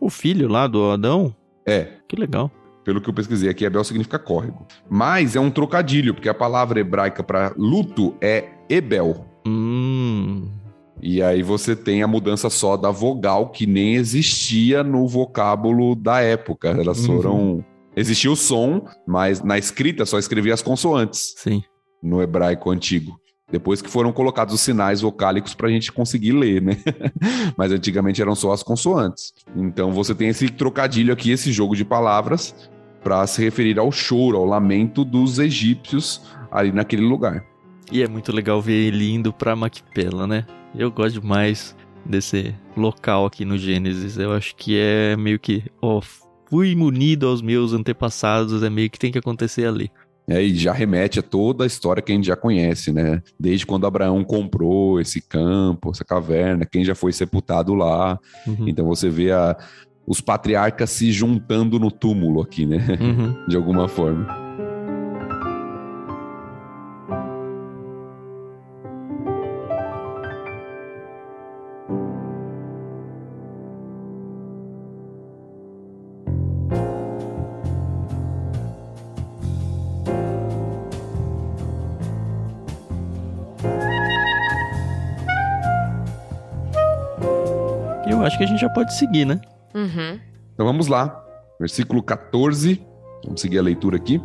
[0.00, 1.32] O filho lá do Adão?
[1.64, 2.50] É, Que legal.
[2.84, 4.66] Pelo que eu pesquisei aqui, Abel significa córrego.
[4.90, 9.24] Mas é um trocadilho, porque a palavra hebraica para luto é Ebel.
[9.46, 10.48] Hum.
[11.00, 16.20] E aí você tem a mudança só da vogal, que nem existia no vocábulo da
[16.20, 16.68] época.
[16.68, 17.16] Elas Uhum.
[17.16, 17.64] foram.
[17.96, 21.62] Existia o som, mas na escrita só escrevia as consoantes Sim.
[22.02, 23.18] no hebraico antigo.
[23.52, 26.76] Depois que foram colocados os sinais vocálicos para a gente conseguir ler, né?
[27.56, 29.32] Mas antigamente eram só as consoantes.
[29.54, 32.68] Então você tem esse trocadilho aqui, esse jogo de palavras,
[33.04, 37.44] para se referir ao choro, ao lamento dos egípcios ali naquele lugar.
[37.92, 40.46] E é muito legal ver ele indo pra Macpela, né?
[40.74, 44.16] Eu gosto demais desse local aqui no Gênesis.
[44.18, 46.00] Eu acho que é meio que, ó,
[46.48, 49.90] fui munido aos meus antepassados, é meio que tem que acontecer ali.
[50.26, 53.22] É, e já remete a toda a história que a gente já conhece, né?
[53.38, 58.18] Desde quando Abraão comprou esse campo, essa caverna, quem já foi sepultado lá.
[58.46, 58.66] Uhum.
[58.66, 59.54] Então você vê a-
[60.06, 62.78] os patriarcas se juntando no túmulo aqui, né?
[63.00, 63.44] Uhum.
[63.48, 64.44] De alguma forma.
[88.24, 89.40] acho que a gente já pode seguir, né?
[89.74, 90.20] Uhum.
[90.54, 91.20] Então vamos lá.
[91.58, 92.80] Versículo 14.
[93.24, 94.20] Vamos seguir a leitura aqui.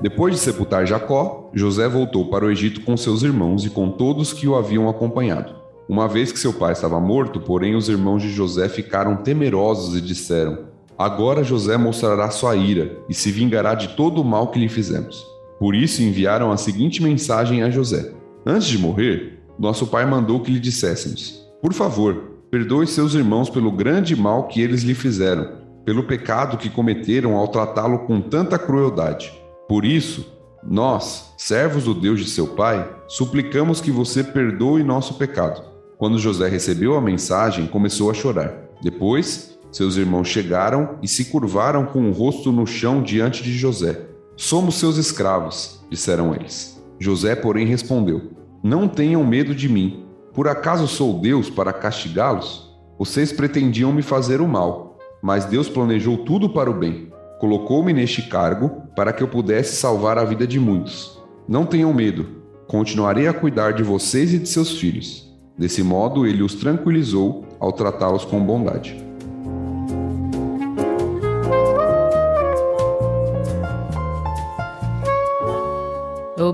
[0.00, 4.32] Depois de sepultar Jacó, José voltou para o Egito com seus irmãos e com todos
[4.32, 5.54] que o haviam acompanhado.
[5.86, 10.00] Uma vez que seu pai estava morto, porém os irmãos de José ficaram temerosos e
[10.00, 14.68] disseram: Agora José mostrará sua ira e se vingará de todo o mal que lhe
[14.68, 15.29] fizemos.
[15.60, 18.14] Por isso enviaram a seguinte mensagem a José:
[18.46, 22.14] Antes de morrer, nosso pai mandou que lhe disséssemos: Por favor,
[22.50, 25.46] perdoe seus irmãos pelo grande mal que eles lhe fizeram,
[25.84, 29.30] pelo pecado que cometeram ao tratá-lo com tanta crueldade.
[29.68, 30.26] Por isso,
[30.66, 35.62] nós, servos do Deus de seu pai, suplicamos que você perdoe nosso pecado.
[35.98, 38.54] Quando José recebeu a mensagem, começou a chorar.
[38.82, 44.09] Depois, seus irmãos chegaram e se curvaram com o rosto no chão diante de José.
[44.42, 46.82] Somos seus escravos, disseram eles.
[46.98, 48.30] José, porém, respondeu:
[48.62, 50.06] Não tenham medo de mim.
[50.32, 52.74] Por acaso sou Deus para castigá-los?
[52.98, 58.20] Vocês pretendiam me fazer o mal, mas Deus planejou tudo para o bem colocou-me neste
[58.20, 61.18] cargo para que eu pudesse salvar a vida de muitos.
[61.48, 62.26] Não tenham medo,
[62.68, 65.26] continuarei a cuidar de vocês e de seus filhos.
[65.56, 69.09] Desse modo, ele os tranquilizou ao tratá-los com bondade.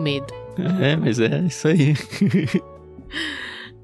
[0.07, 0.33] Medo.
[0.81, 1.95] É, mas é isso aí.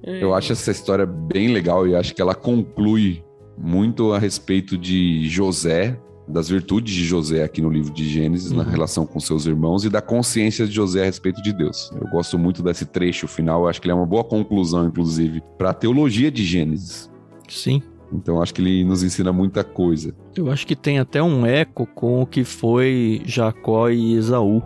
[0.04, 3.24] Eu acho essa história bem legal e acho que ela conclui
[3.58, 8.58] muito a respeito de José das virtudes de José aqui no livro de Gênesis, uhum.
[8.58, 11.90] na relação com seus irmãos, e da consciência de José a respeito de Deus.
[12.00, 15.70] Eu gosto muito desse trecho final, acho que ele é uma boa conclusão, inclusive, para
[15.70, 17.10] a teologia de Gênesis.
[17.48, 17.82] Sim.
[18.12, 20.14] Então acho que ele nos ensina muita coisa.
[20.36, 24.62] Eu acho que tem até um eco com o que foi Jacó e Esaú.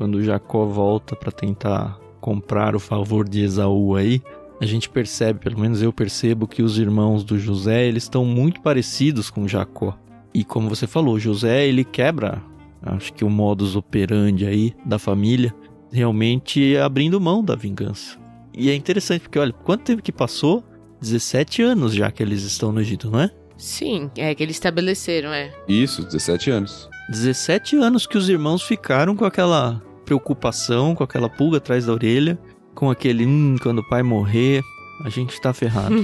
[0.00, 4.22] Quando Jacó volta para tentar comprar o favor de Esaú aí,
[4.58, 8.62] a gente percebe, pelo menos eu percebo, que os irmãos do José eles estão muito
[8.62, 9.94] parecidos com Jacó.
[10.32, 12.42] E como você falou, José ele quebra,
[12.80, 15.54] acho que o modus operandi aí da família,
[15.92, 18.18] realmente abrindo mão da vingança.
[18.56, 20.64] E é interessante porque olha, quanto tempo que passou?
[21.02, 23.30] 17 anos já que eles estão no Egito, não é?
[23.58, 25.52] Sim, é que eles estabeleceram, é.
[25.68, 26.88] Isso, 17 anos.
[27.10, 32.36] 17 anos que os irmãos ficaram com aquela preocupação, com aquela pulga atrás da orelha,
[32.74, 34.60] com aquele hum, quando o pai morrer,
[35.04, 35.94] a gente tá ferrado.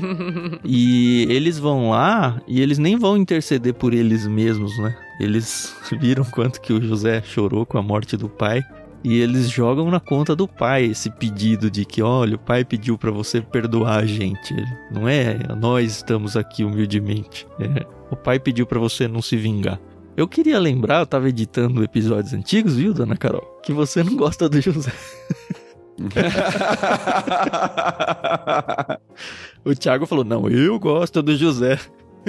[0.64, 4.96] e eles vão lá e eles nem vão interceder por eles mesmos, né?
[5.20, 8.62] Eles viram quanto que o José chorou com a morte do pai.
[9.04, 12.96] E eles jogam na conta do pai esse pedido de que, olha, o pai pediu
[12.96, 14.54] para você perdoar a gente.
[14.92, 17.44] Não é nós estamos aqui humildemente.
[17.58, 19.80] É, o pai pediu para você não se vingar.
[20.16, 23.60] Eu queria lembrar, eu tava editando episódios antigos, viu, dona Carol?
[23.62, 24.92] Que você não gosta do José.
[29.64, 31.78] o Thiago falou: Não, eu gosto do José.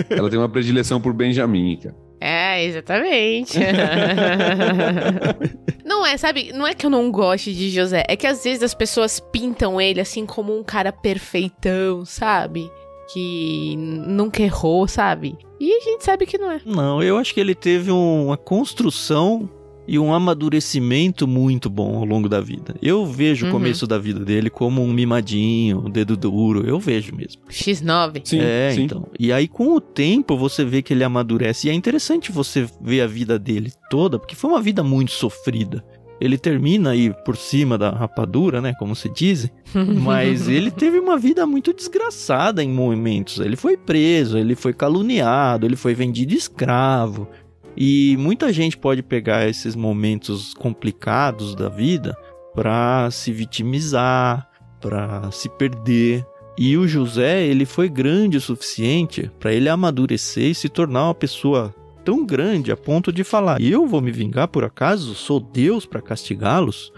[0.09, 1.95] Ela tem uma predileção por Benjamin, cara.
[2.25, 3.59] É, exatamente.
[5.83, 6.53] não é, sabe?
[6.53, 9.81] Não é que eu não goste de José, é que às vezes as pessoas pintam
[9.81, 12.71] ele assim como um cara perfeitão, sabe?
[13.11, 15.37] Que nunca errou, sabe?
[15.63, 16.60] E a gente sabe que não é.
[16.65, 19.49] Não, eu acho que ele teve uma construção
[19.88, 22.76] e um amadurecimento muito bom ao longo da vida.
[22.82, 23.49] Eu vejo uhum.
[23.49, 27.41] o começo da vida dele como um mimadinho, um dedo duro, eu vejo mesmo.
[27.49, 28.21] X9.
[28.26, 28.84] Sim, é, sim.
[28.84, 29.08] então.
[29.17, 32.99] E aí com o tempo você vê que ele amadurece e é interessante você ver
[32.99, 35.82] a vida dele toda, porque foi uma vida muito sofrida.
[36.23, 41.17] Ele termina aí por cima da rapadura, né, como se diz, mas ele teve uma
[41.17, 43.39] vida muito desgraçada em momentos.
[43.39, 47.27] Ele foi preso, ele foi caluniado, ele foi vendido escravo,
[47.75, 52.15] e muita gente pode pegar esses momentos complicados da vida
[52.55, 54.47] para se vitimizar,
[54.79, 56.25] para se perder.
[56.57, 61.15] E o José, ele foi grande o suficiente para ele amadurecer e se tornar uma
[61.15, 65.15] pessoa tão grande a ponto de falar: "Eu vou me vingar por acaso?
[65.15, 66.91] Sou Deus para castigá-los?"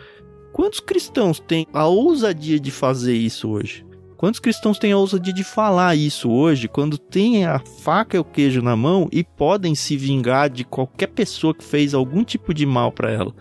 [0.51, 3.85] Quantos cristãos têm a ousadia de fazer isso hoje?
[4.15, 8.23] Quantos cristãos têm a ousadia de falar isso hoje, quando têm a faca e o
[8.23, 12.65] queijo na mão e podem se vingar de qualquer pessoa que fez algum tipo de
[12.65, 13.35] mal para ela?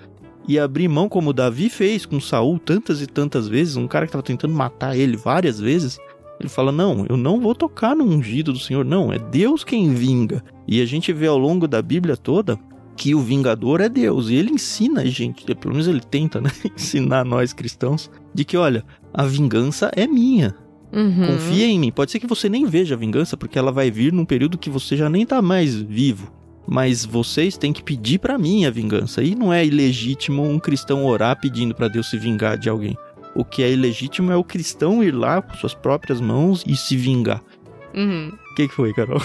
[0.48, 4.10] E abrir mão como Davi fez com Saul tantas e tantas vezes, um cara que
[4.10, 5.98] estava tentando matar ele várias vezes.
[6.40, 9.94] Ele fala: Não, eu não vou tocar no ungido do Senhor, não, é Deus quem
[9.94, 10.42] vinga.
[10.66, 12.58] E a gente vê ao longo da Bíblia toda
[12.96, 14.28] que o vingador é Deus.
[14.28, 16.50] E ele ensina a gente, pelo menos ele tenta, né?
[16.76, 20.54] Ensinar nós cristãos, de que, olha, a vingança é minha.
[20.92, 21.26] Uhum.
[21.26, 21.90] Confia em mim.
[21.90, 24.70] Pode ser que você nem veja a vingança, porque ela vai vir num período que
[24.70, 26.32] você já nem tá mais vivo.
[26.66, 29.22] mas vocês têm que pedir para mim a vingança.
[29.22, 32.96] E não é ilegítimo um cristão orar pedindo para Deus se vingar de alguém.
[33.34, 36.96] O que é ilegítimo é o cristão ir lá com suas próprias mãos e se
[36.96, 37.42] vingar.
[37.94, 38.32] Uhum.
[38.52, 39.20] O que, que foi, Carol?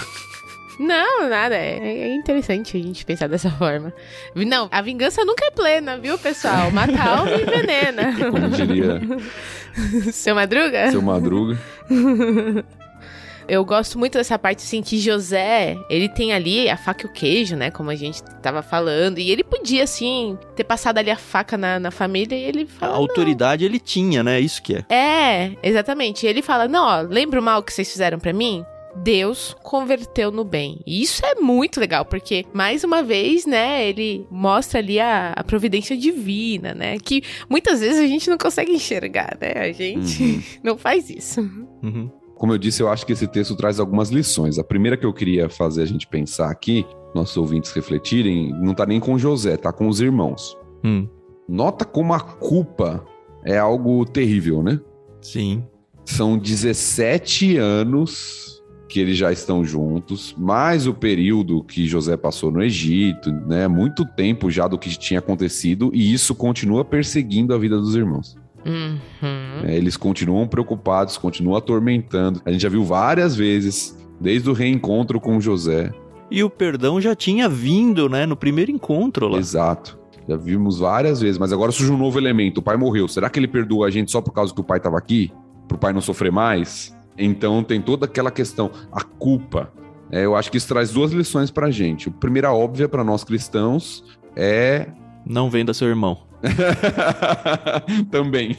[0.80, 1.54] Não, nada.
[1.54, 3.92] É, é interessante a gente pensar dessa forma.
[4.34, 6.70] Não, a vingança nunca é plena, viu, pessoal?
[6.70, 8.14] Mata a alma e envenena.
[8.30, 9.00] Como diria
[10.12, 10.90] Seu Madruga?
[10.90, 11.58] seu Madruga.
[13.50, 17.12] Eu gosto muito dessa parte, assim, que José, ele tem ali a faca e o
[17.12, 17.70] queijo, né?
[17.70, 19.18] Como a gente tava falando.
[19.18, 22.66] E ele podia, assim, ter passado ali a faca na, na família e ele A
[22.80, 22.96] fala.
[22.96, 24.38] autoridade ele tinha, né?
[24.38, 24.84] Isso que é.
[24.94, 26.24] É, exatamente.
[26.24, 28.64] E ele fala: Não, ó, lembra o mal que vocês fizeram pra mim?
[28.96, 30.80] Deus converteu no bem.
[30.86, 35.44] E isso é muito legal, porque, mais uma vez, né, ele mostra ali a, a
[35.44, 36.98] providência divina, né?
[36.98, 39.52] Que muitas vezes a gente não consegue enxergar, né?
[39.56, 41.40] A gente não faz isso.
[41.82, 42.10] Uhum.
[42.40, 44.58] Como eu disse, eu acho que esse texto traz algumas lições.
[44.58, 48.86] A primeira que eu queria fazer a gente pensar aqui, nossos ouvintes refletirem, não tá
[48.86, 50.56] nem com José, tá com os irmãos.
[50.82, 51.06] Hum,
[51.46, 53.04] Nota como a culpa
[53.44, 54.80] é algo terrível, né?
[55.20, 55.62] sim.
[56.02, 62.62] São 17 anos que eles já estão juntos, mais o período que José passou no
[62.62, 63.68] Egito, né?
[63.68, 68.39] Muito tempo já do que tinha acontecido e isso continua perseguindo a vida dos irmãos.
[68.64, 68.98] Uhum.
[69.64, 72.40] É, eles continuam preocupados, continuam atormentando.
[72.44, 75.92] A gente já viu várias vezes, desde o reencontro com José.
[76.30, 78.26] E o perdão já tinha vindo, né?
[78.26, 79.38] No primeiro encontro lá.
[79.38, 79.98] Exato.
[80.28, 82.58] Já vimos várias vezes, mas agora surge um novo elemento.
[82.58, 83.08] O pai morreu.
[83.08, 85.32] Será que ele perdoa a gente só por causa que o pai estava aqui?
[85.66, 86.96] Pro pai não sofrer mais?
[87.18, 89.72] Então tem toda aquela questão, a culpa.
[90.10, 92.08] É, eu acho que isso traz duas lições pra gente.
[92.08, 94.04] A primeira, óbvia, para nós cristãos,
[94.36, 94.88] é
[95.26, 96.29] Não venda seu irmão.
[98.10, 98.56] Também.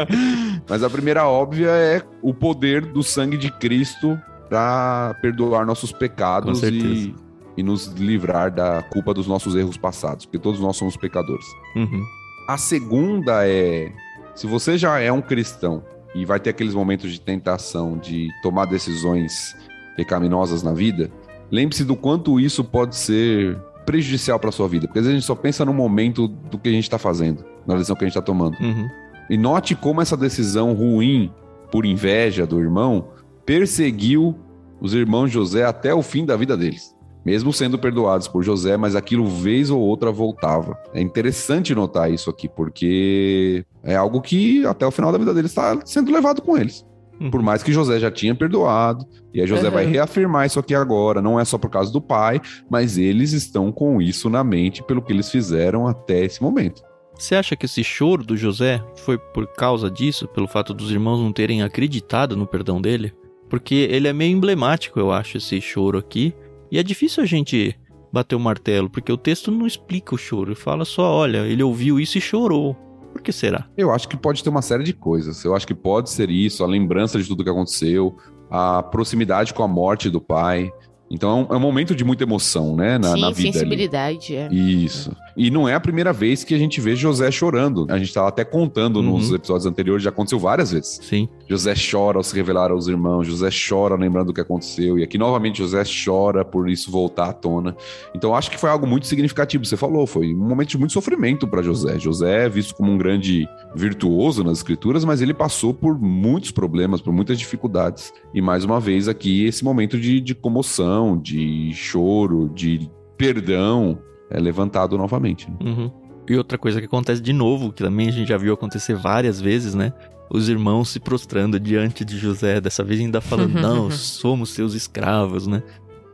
[0.68, 6.62] Mas a primeira óbvia é o poder do sangue de Cristo para perdoar nossos pecados
[6.62, 7.14] e,
[7.56, 11.46] e nos livrar da culpa dos nossos erros passados, porque todos nós somos pecadores.
[11.76, 12.02] Uhum.
[12.48, 13.92] A segunda é:
[14.34, 18.64] se você já é um cristão e vai ter aqueles momentos de tentação de tomar
[18.64, 19.54] decisões
[19.96, 21.10] pecaminosas na vida,
[21.50, 23.56] lembre-se do quanto isso pode ser
[23.90, 26.68] prejudicial para sua vida, porque às vezes a gente só pensa no momento do que
[26.68, 28.56] a gente está fazendo, na decisão que a gente está tomando.
[28.60, 28.88] Uhum.
[29.28, 31.32] E note como essa decisão ruim,
[31.72, 33.08] por inveja do irmão,
[33.44, 34.38] perseguiu
[34.80, 36.94] os irmãos José até o fim da vida deles.
[37.24, 40.78] Mesmo sendo perdoados por José, mas aquilo vez ou outra voltava.
[40.94, 45.50] É interessante notar isso aqui, porque é algo que até o final da vida deles
[45.50, 46.86] está sendo levado com eles.
[47.20, 47.30] Uhum.
[47.30, 49.04] Por mais que José já tinha perdoado,
[49.34, 49.74] e aí José Uhum.
[49.74, 53.70] vai reafirmar isso aqui agora, não é só por causa do pai, mas eles estão
[53.70, 56.82] com isso na mente pelo que eles fizeram até esse momento.
[57.18, 61.18] Você acha que esse choro do José foi por causa disso, pelo fato dos irmãos
[61.20, 63.12] não terem acreditado no perdão dele?
[63.50, 66.32] Porque ele é meio emblemático, eu acho, esse choro aqui.
[66.72, 67.76] E é difícil a gente
[68.10, 70.50] bater o martelo, porque o texto não explica o choro.
[70.52, 72.74] Ele fala só, olha, ele ouviu isso e chorou.
[73.20, 73.66] Por que será?
[73.76, 75.44] Eu acho que pode ter uma série de coisas.
[75.44, 78.16] Eu acho que pode ser isso, a lembrança de tudo que aconteceu,
[78.50, 80.72] a proximidade com a morte do pai.
[81.10, 83.52] Então é um, é um momento de muita emoção, né, na, Sim, na vida ali.
[83.52, 84.34] sensibilidade.
[84.34, 84.48] É.
[84.50, 85.14] Isso.
[85.36, 87.86] E não é a primeira vez que a gente vê José chorando.
[87.88, 89.02] A gente tava até contando Uhum.
[89.18, 90.98] nos episódios anteriores, já aconteceu várias vezes.
[91.02, 91.28] Sim.
[91.48, 95.16] José chora ao se revelar aos irmãos, José chora lembrando do que aconteceu, e aqui
[95.18, 97.76] novamente José chora por isso voltar à tona.
[98.14, 99.64] Então acho que foi algo muito significativo.
[99.64, 101.98] Você falou, foi um momento de muito sofrimento para José.
[101.98, 107.00] José é visto como um grande virtuoso nas escrituras, mas ele passou por muitos problemas,
[107.00, 108.12] por muitas dificuldades.
[108.34, 113.98] E mais uma vez aqui esse momento de, de comoção, de choro, de perdão
[114.30, 115.48] é levantado novamente.
[115.50, 115.56] né?
[115.62, 115.90] Uhum.
[116.28, 119.40] E outra coisa que acontece de novo, que também a gente já viu acontecer várias
[119.40, 119.92] vezes, né?
[120.30, 125.46] Os irmãos se prostrando diante de José, dessa vez ainda falando, não, somos seus escravos,
[125.48, 125.62] né?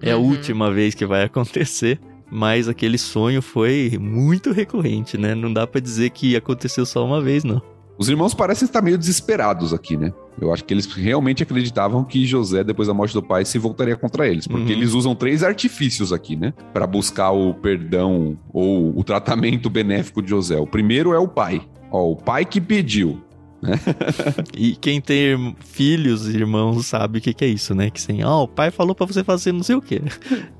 [0.00, 0.28] É a Uhum.
[0.30, 2.00] última vez que vai acontecer,
[2.30, 5.34] mas aquele sonho foi muito recorrente, né?
[5.34, 7.60] Não dá pra dizer que aconteceu só uma vez, não.
[7.98, 10.12] Os irmãos parecem estar meio desesperados aqui, né?
[10.40, 13.96] Eu acho que eles realmente acreditavam que José, depois da morte do pai, se voltaria
[13.96, 14.46] contra eles.
[14.46, 14.78] Porque Uhum.
[14.78, 16.52] eles usam três artifícios aqui, né?
[16.74, 20.58] Para buscar o perdão ou o tratamento benéfico de José.
[20.58, 21.62] O primeiro é o pai.
[21.90, 23.22] Ó, o pai que pediu.
[24.56, 27.90] E quem tem irm- filhos, irmãos, sabe o que, que é isso, né?
[27.90, 30.00] Que assim, ó, o pai falou pra você fazer não sei o quê.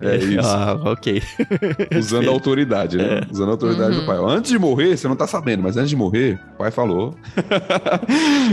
[0.01, 0.41] É isso.
[0.49, 1.23] Ah, ok.
[1.99, 3.21] Usando a autoridade, né?
[3.31, 4.01] Usando a autoridade Uhum.
[4.01, 4.17] do pai.
[4.37, 7.15] Antes de morrer, você não tá sabendo, mas antes de morrer, o pai falou.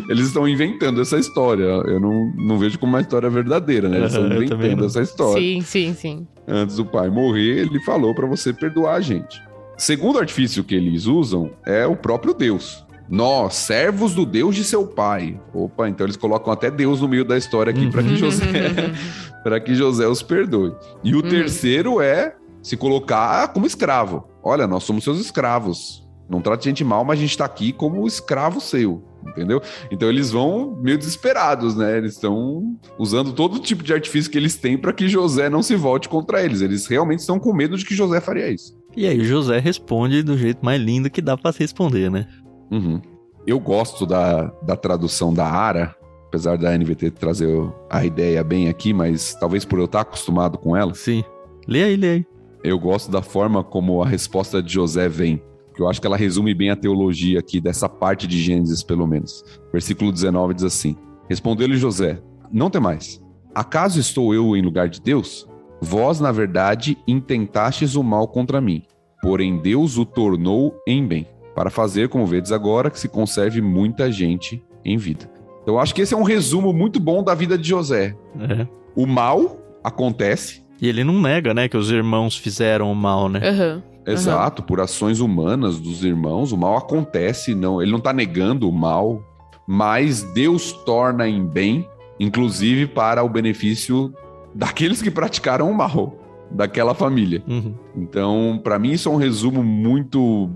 [0.09, 1.63] Eles estão inventando essa história.
[1.63, 3.97] Eu não, não vejo como uma história verdadeira, né?
[3.97, 5.41] Eles estão inventando essa história.
[5.41, 6.27] Sim, sim, sim.
[6.47, 9.41] antes do pai morrer, ele falou para você perdoar a gente.
[9.77, 12.85] Segundo artifício que eles usam é o próprio Deus.
[13.09, 15.39] Nós, servos do Deus de seu pai.
[15.53, 18.45] Opa, então eles colocam até Deus no meio da história aqui para que José,
[19.43, 20.73] para que José os perdoe.
[21.03, 21.29] E o Uhum.
[21.29, 24.27] terceiro é se colocar como escravo.
[24.41, 26.01] Olha, nós somos seus escravos.
[26.29, 29.61] Não trate a gente mal, mas a gente está aqui como escravo seu, entendeu?
[29.91, 31.97] Então eles vão meio desesperados, né?
[31.97, 35.75] Eles estão usando todo tipo de artifício que eles têm para que José não se
[35.75, 36.61] volte contra eles.
[36.61, 38.73] Eles realmente estão com medo de que José faria isso.
[38.95, 42.25] E aí José responde do jeito mais lindo que dá para responder, né?
[42.73, 43.01] Uhum.
[43.45, 45.95] Eu gosto da, da tradução da Ara,
[46.27, 47.49] apesar da NVT trazer
[47.89, 50.93] a ideia bem aqui, mas talvez por eu estar acostumado com ela.
[50.93, 51.23] Sim.
[51.67, 52.25] Lê aí, lê aí.
[52.63, 55.41] Eu gosto da forma como a resposta de José vem
[55.73, 59.07] que eu acho que ela resume bem a teologia aqui dessa parte de Gênesis, pelo
[59.07, 59.43] menos.
[59.71, 60.95] Versículo 19 diz assim:
[61.27, 62.21] Respondeu-lhe José:
[62.51, 63.21] Não temais.
[63.53, 65.47] Acaso estou eu em lugar de Deus?
[65.81, 68.83] Vós, na verdade, intentastes o mal contra mim,
[69.21, 74.11] porém Deus o tornou em bem, para fazer, como vedes agora, que se conserve muita
[74.11, 75.29] gente em vida.
[75.61, 78.15] Então, eu acho que esse é um resumo muito bom da vida de José.
[78.39, 78.67] É.
[78.95, 80.63] O mal acontece.
[80.81, 83.39] E ele não nega, né, que os irmãos fizeram o mal, né?
[83.47, 83.83] Aham.
[84.05, 88.71] Exato, por ações humanas dos irmãos, o mal acontece, não, ele não está negando o
[88.71, 89.23] mal,
[89.65, 91.87] mas Deus torna em bem,
[92.19, 94.13] inclusive para o benefício
[94.53, 96.17] daqueles que praticaram o mal,
[96.51, 97.41] daquela família.
[97.47, 97.73] Uhum.
[97.95, 100.49] Então, para mim, isso é um resumo muito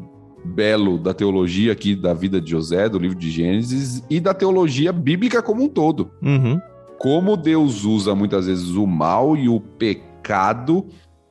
[0.48, 4.92] belo da teologia aqui da vida de José, do livro de Gênesis e da teologia
[4.92, 6.12] bíblica como um todo.
[6.22, 6.60] Uhum.
[6.98, 10.86] Como Deus usa muitas vezes o mal e o pecado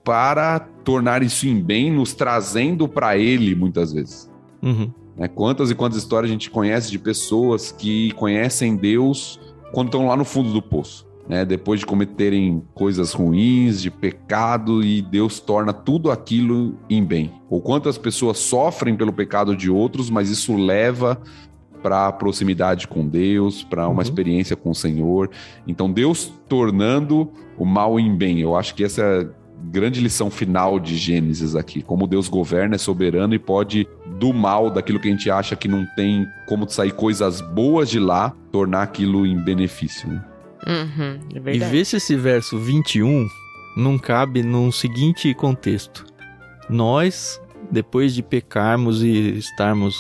[0.05, 4.31] para tornar isso em bem, nos trazendo para Ele muitas vezes.
[4.63, 4.93] Uhum.
[5.17, 5.27] Né?
[5.27, 9.41] Quantas e quantas histórias a gente conhece de pessoas que conhecem Deus
[9.73, 11.06] quando estão lá no fundo do poço.
[11.29, 11.45] Né?
[11.45, 17.33] Depois de cometerem coisas ruins, de pecado, e Deus torna tudo aquilo em bem.
[17.51, 21.21] Ou quantas pessoas sofrem pelo pecado de outros, mas isso leva
[21.83, 24.03] para proximidade com Deus, para uma Uhum.
[24.03, 25.31] experiência com o Senhor.
[25.67, 28.41] Então, Deus tornando o mal em bem.
[28.41, 29.27] Eu acho que essa é a
[29.71, 31.83] grande lição final de Gênesis aqui.
[31.83, 33.87] Como Deus governa, é soberano e pode,
[34.19, 37.99] do mal, daquilo que a gente acha que não tem como sair coisas boas de
[37.99, 40.09] lá, tornar aquilo em benefício.
[40.09, 40.25] né?
[40.67, 43.29] Uhum, é E vê se esse verso 21
[43.77, 46.05] não cabe num seguinte contexto.
[46.69, 47.41] Nós,
[47.71, 49.97] depois de pecarmos e estarmos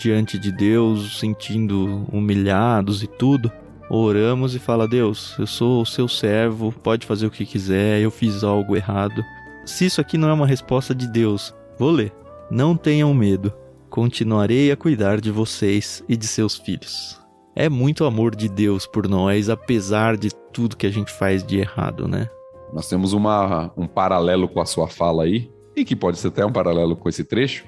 [0.00, 3.50] diante de Deus, sentindo humilhados e tudo,
[3.90, 8.10] oramos e fala: Deus, eu sou o seu servo, pode fazer o que quiser, eu
[8.10, 9.24] fiz algo errado.
[9.64, 12.12] Se isso aqui não é uma resposta de Deus, vou ler.
[12.48, 13.52] Não tenham medo,
[13.90, 17.25] continuarei a cuidar de vocês e de seus filhos.
[17.58, 21.58] É muito amor de Deus por nós, apesar de tudo que a gente faz de
[21.58, 22.28] errado, né?
[22.70, 26.44] Nós temos uma, um paralelo com a sua fala aí, e que pode ser até
[26.44, 27.64] um paralelo com esse trecho,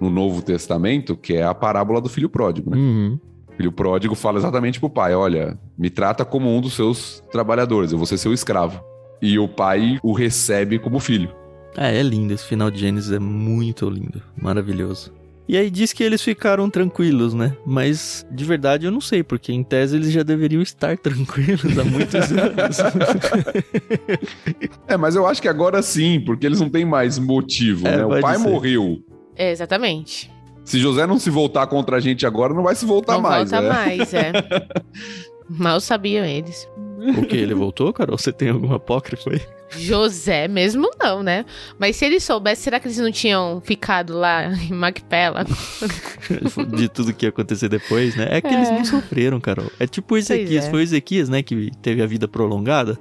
[0.00, 2.76] no Novo Testamento, que é a parábola do filho pródigo, né?
[2.76, 3.18] Uhum.
[3.48, 7.90] O filho pródigo fala exatamente pro pai: olha, me trata como um dos seus trabalhadores,
[7.90, 8.80] eu vou ser seu escravo.
[9.20, 11.34] E o pai o recebe como filho.
[11.76, 12.32] É, é lindo.
[12.32, 14.22] Esse final de Gênesis é muito lindo.
[14.40, 15.12] Maravilhoso.
[15.52, 17.54] E aí diz que eles ficaram tranquilos, né?
[17.66, 21.84] Mas de verdade eu não sei, porque em tese eles já deveriam estar tranquilos há
[21.84, 22.78] muitos anos.
[24.88, 28.04] É, mas eu acho que agora sim, porque eles não têm mais motivo, É, né?
[28.06, 28.48] O pai ser.
[28.48, 28.98] morreu.
[29.36, 30.30] É, exatamente.
[30.64, 33.50] Se José não se voltar contra a gente agora, não vai se voltar não mais,
[33.50, 33.74] volta né?
[33.74, 34.32] mais, é.
[35.50, 36.66] Mal sabiam eles.
[37.18, 37.36] o que?
[37.36, 38.16] Ele voltou, Carol?
[38.16, 39.40] Você tem alguma apócrifo aí?
[39.76, 41.44] José mesmo não, né?
[41.78, 45.44] Mas se eles soubessem, será que eles não tinham ficado lá em Macpela?
[46.76, 48.28] De tudo que ia acontecer depois, né?
[48.30, 48.72] É que eles É.
[48.72, 49.70] não sofreram, Carol.
[49.78, 50.66] É tipo o Ezequias.
[50.66, 50.70] é.
[50.70, 51.42] Foi o Ezequias, né?
[51.42, 52.98] Que teve a vida prolongada.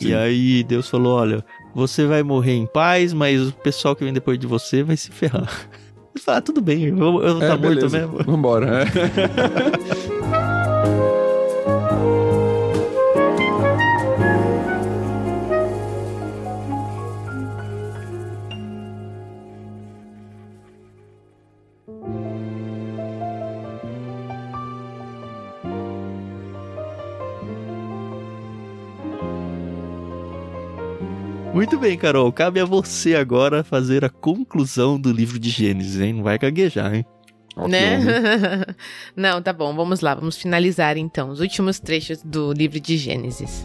[0.00, 0.14] E Sim.
[0.14, 1.44] aí Deus falou: olha,
[1.74, 5.10] você vai morrer em paz, mas o pessoal que vem depois de você vai se
[5.10, 5.48] ferrar.
[6.14, 8.18] Ele fala, ah, tudo bem, eu, vou É, tá morto mesmo.
[8.24, 8.84] Vambora.
[8.84, 10.38] é.
[31.62, 32.32] Muito bem, Carol.
[32.32, 36.14] Cabe a você agora fazer a conclusão do livro de Gênesis, hein?
[36.14, 37.06] Não vai gaguejar, hein?
[37.68, 38.00] Né?
[39.14, 43.64] não, tá bom, vamos lá, vamos finalizar então os últimos trechos do livro de Gênesis.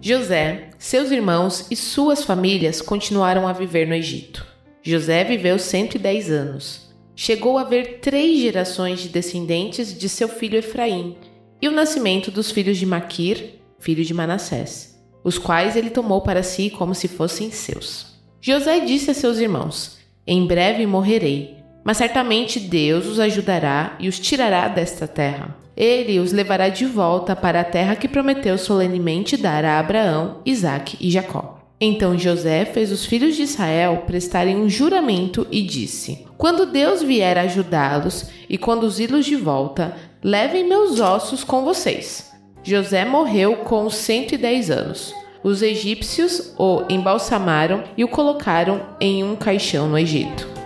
[0.00, 4.46] José, seus irmãos e suas famílias continuaram a viver no Egito.
[4.80, 6.87] José viveu 110 anos.
[7.20, 11.16] Chegou a ver três gerações de descendentes de seu filho Efraim
[11.60, 16.44] e o nascimento dos filhos de Maquir, filho de Manassés, os quais ele tomou para
[16.44, 18.06] si como se fossem seus.
[18.40, 24.20] José disse a seus irmãos: Em breve morrerei, mas certamente Deus os ajudará e os
[24.20, 25.56] tirará desta terra.
[25.76, 30.96] Ele os levará de volta para a terra que prometeu solenemente dar a Abraão, Isaque
[31.00, 31.57] e Jacó.
[31.80, 37.38] Então José fez os filhos de Israel prestarem um juramento e disse: Quando Deus vier
[37.38, 42.32] ajudá-los e conduzi-los de volta, levem meus ossos com vocês.
[42.64, 45.14] José morreu com 110 anos.
[45.42, 50.57] Os egípcios o embalsamaram e o colocaram em um caixão no Egito.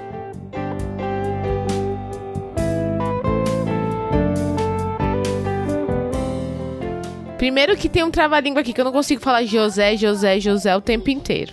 [7.43, 10.81] Primeiro que tem um trava-língua aqui que eu não consigo falar José, José, José o
[10.81, 11.53] tempo inteiro.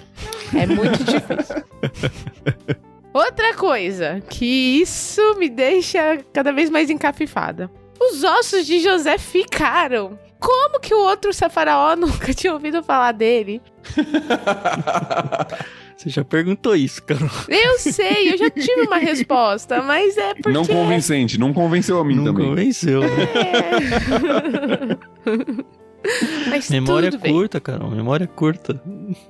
[0.56, 1.64] É muito difícil.
[3.12, 7.72] Outra coisa, que isso me deixa cada vez mais encafifada.
[8.00, 10.16] Os ossos de José ficaram.
[10.40, 13.60] Como que o outro faraó nunca tinha ouvido falar dele?
[15.98, 17.30] Você já perguntou isso, Carol.
[17.50, 20.52] Eu sei, eu já tive uma resposta, mas é porque...
[20.52, 22.46] Não convincente, não convenceu a mim não também.
[22.46, 23.08] Não convenceu, né?
[25.26, 25.79] É.
[26.50, 28.82] Mas memória curta, Carol, memória curta.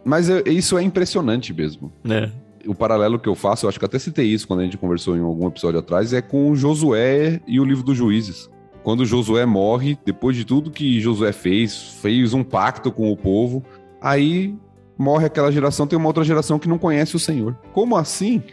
[0.04, 1.92] Mas eu, isso é impressionante mesmo.
[2.10, 2.30] É.
[2.66, 5.16] O paralelo que eu faço, eu acho que até citei isso quando a gente conversou
[5.18, 8.50] em algum episódio atrás, é com Josué e o livro dos juízes.
[8.84, 13.64] Quando Josué morre, depois de tudo que Josué fez, fez um pacto com o povo,
[14.02, 14.56] aí
[14.98, 17.58] morre aquela geração, tem uma outra geração que não conhece o Senhor.
[17.72, 18.44] Como assim?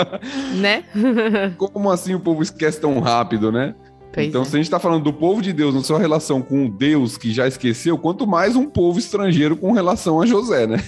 [0.60, 0.84] né?
[1.56, 3.74] Como assim o povo esquece tão rápido, né?
[4.16, 4.44] Pois então, é.
[4.46, 7.18] se a gente está falando do povo de Deus na sua relação com o Deus
[7.18, 10.78] que já esqueceu, quanto mais um povo estrangeiro com relação a José, né?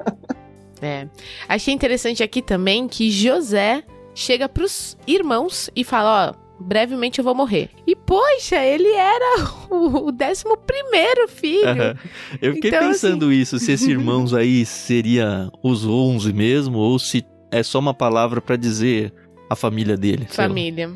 [0.82, 1.08] é.
[1.48, 3.82] Achei interessante aqui também que José
[4.14, 7.70] chega para os irmãos e fala: Ó, brevemente eu vou morrer.
[7.86, 11.68] E, poxa, ele era o décimo primeiro filho.
[11.68, 11.94] Uhum.
[12.42, 13.34] Eu fiquei então, pensando assim...
[13.34, 18.42] isso, se esses irmãos aí seria os onze mesmo, ou se é só uma palavra
[18.42, 19.10] para dizer
[19.48, 20.26] a família dele.
[20.28, 20.92] Família.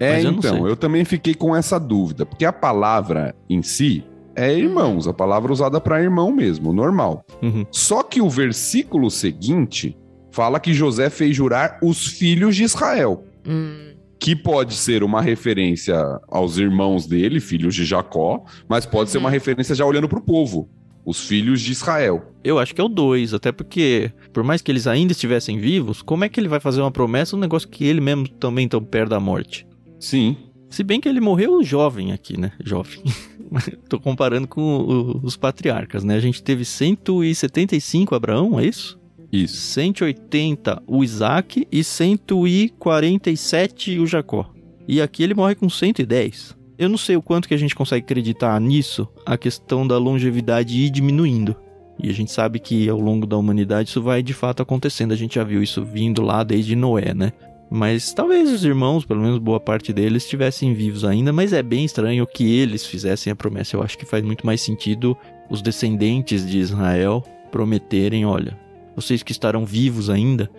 [0.00, 4.04] É, eu então, eu também fiquei com essa dúvida, porque a palavra em si
[4.34, 4.58] é uhum.
[4.58, 7.24] irmãos, a palavra usada para irmão mesmo, normal.
[7.42, 7.64] Uhum.
[7.70, 9.96] Só que o versículo seguinte
[10.30, 13.24] fala que José fez jurar os filhos de Israel.
[13.48, 13.94] Hum.
[14.18, 15.96] Que pode ser uma referência
[16.28, 19.12] aos irmãos dele, filhos de Jacó, mas pode uhum.
[19.12, 19.32] ser uma uhum.
[19.32, 20.68] referência já olhando para o povo
[21.06, 22.32] os filhos de Israel.
[22.42, 26.02] Eu acho que é o 2, até porque, por mais que eles ainda estivessem vivos,
[26.02, 28.82] como é que ele vai fazer uma promessa, um negócio que ele mesmo também tão
[28.82, 29.64] perto da morte?
[30.00, 30.36] Sim.
[30.68, 32.50] Se bem que ele morreu jovem aqui, né?
[32.62, 33.00] Jovem.
[33.88, 36.16] Tô comparando com os patriarcas, né?
[36.16, 38.98] A gente teve 175 Abraão, é isso?
[39.32, 39.56] Isso.
[39.56, 44.50] 180 o Isaac e 147 o Jacó.
[44.88, 46.56] E aqui ele morre com 110.
[46.78, 50.78] Eu não sei o quanto que a gente consegue acreditar nisso, a questão da longevidade
[50.78, 51.56] ir diminuindo.
[51.98, 55.12] E a gente sabe que ao longo da humanidade isso vai de fato acontecendo.
[55.12, 57.32] A gente já viu isso vindo lá desde Noé, né?
[57.70, 61.84] Mas talvez os irmãos, pelo menos boa parte deles, estivessem vivos ainda, mas é bem
[61.84, 63.74] estranho que eles fizessem a promessa.
[63.76, 65.16] Eu acho que faz muito mais sentido
[65.50, 68.56] os descendentes de Israel prometerem: olha,
[68.94, 70.50] vocês que estarão vivos ainda,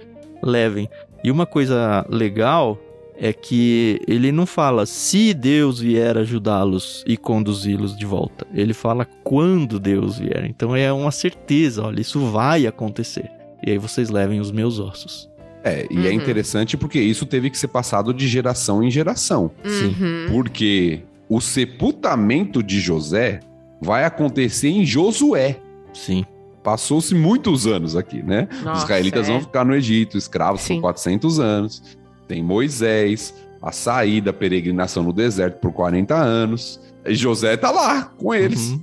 [0.43, 0.89] levem.
[1.23, 2.77] E uma coisa legal
[3.19, 8.45] é que ele não fala se Deus vier ajudá-los e conduzi-los de volta.
[8.53, 10.45] Ele fala quando Deus vier.
[10.45, 13.29] Então é uma certeza, olha, isso vai acontecer.
[13.65, 15.27] E aí vocês levem os meus ossos.
[15.63, 16.05] É, e é uhum.
[16.05, 19.51] é interessante porque isso teve que ser passado de geração em geração.
[19.65, 19.95] Sim.
[19.99, 20.25] Uhum.
[20.29, 23.39] Porque o sepultamento de José
[23.81, 25.59] vai acontecer em Josué.
[25.91, 26.23] Sim.
[26.63, 28.47] Passou-se muitos anos aqui, né?
[28.63, 29.31] Nossa, Os israelitas é.
[29.31, 30.75] vão ficar no Egito, escravos Sim.
[30.75, 31.97] por 400 anos.
[32.27, 36.79] Tem Moisés, a saída, a peregrinação no deserto por 40 anos.
[37.05, 38.69] E José tá lá com eles.
[38.69, 38.81] Uhum.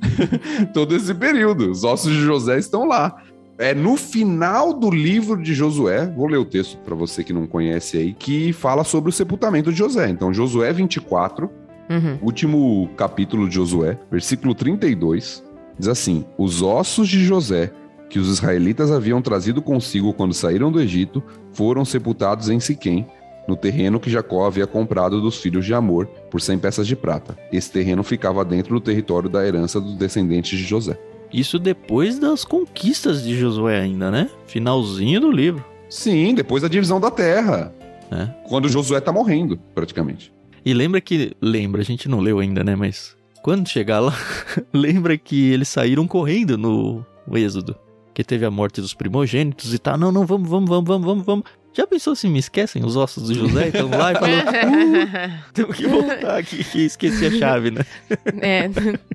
[0.72, 1.70] Todo esse período.
[1.70, 3.16] Os ossos de José estão lá.
[3.57, 7.47] É no final do livro de Josué, vou ler o texto para você que não
[7.47, 10.09] conhece aí, que fala sobre o sepultamento de José.
[10.09, 11.49] Então, Josué 24,
[11.88, 12.18] uhum.
[12.20, 15.45] último capítulo de Josué, versículo 32,
[15.78, 17.72] diz assim: Os ossos de José,
[18.11, 21.22] que os israelitas haviam trazido consigo quando saíram do Egito,
[21.53, 23.07] foram sepultados em Siquém,
[23.47, 27.36] no terreno que Jacó havia comprado dos filhos de Amor por 100 peças de prata.
[27.53, 30.99] Esse terreno ficava dentro do território da herança dos descendentes de José.
[31.32, 34.30] Isso depois das conquistas de Josué ainda, né?
[34.47, 35.64] Finalzinho do livro.
[35.90, 37.74] Sim, depois da divisão da terra.
[38.11, 38.28] É.
[38.49, 40.32] Quando Josué tá morrendo, praticamente.
[40.64, 41.32] E lembra que.
[41.40, 42.76] Lembra, a gente não leu ainda, né?
[42.76, 44.16] Mas quando chegar lá,
[44.72, 47.76] lembra que eles saíram correndo no Êxodo.
[48.14, 49.99] Que teve a morte dos primogênitos e tal.
[49.99, 51.45] Não, não, vamos, vamos, vamos, vamos, vamos, vamos.
[51.74, 53.68] Já pensou se me esquecem os ossos do José?
[53.68, 57.84] Então lá e falou, uh, temos que voltar aqui, que esqueci a chave, né?
[58.40, 58.70] É,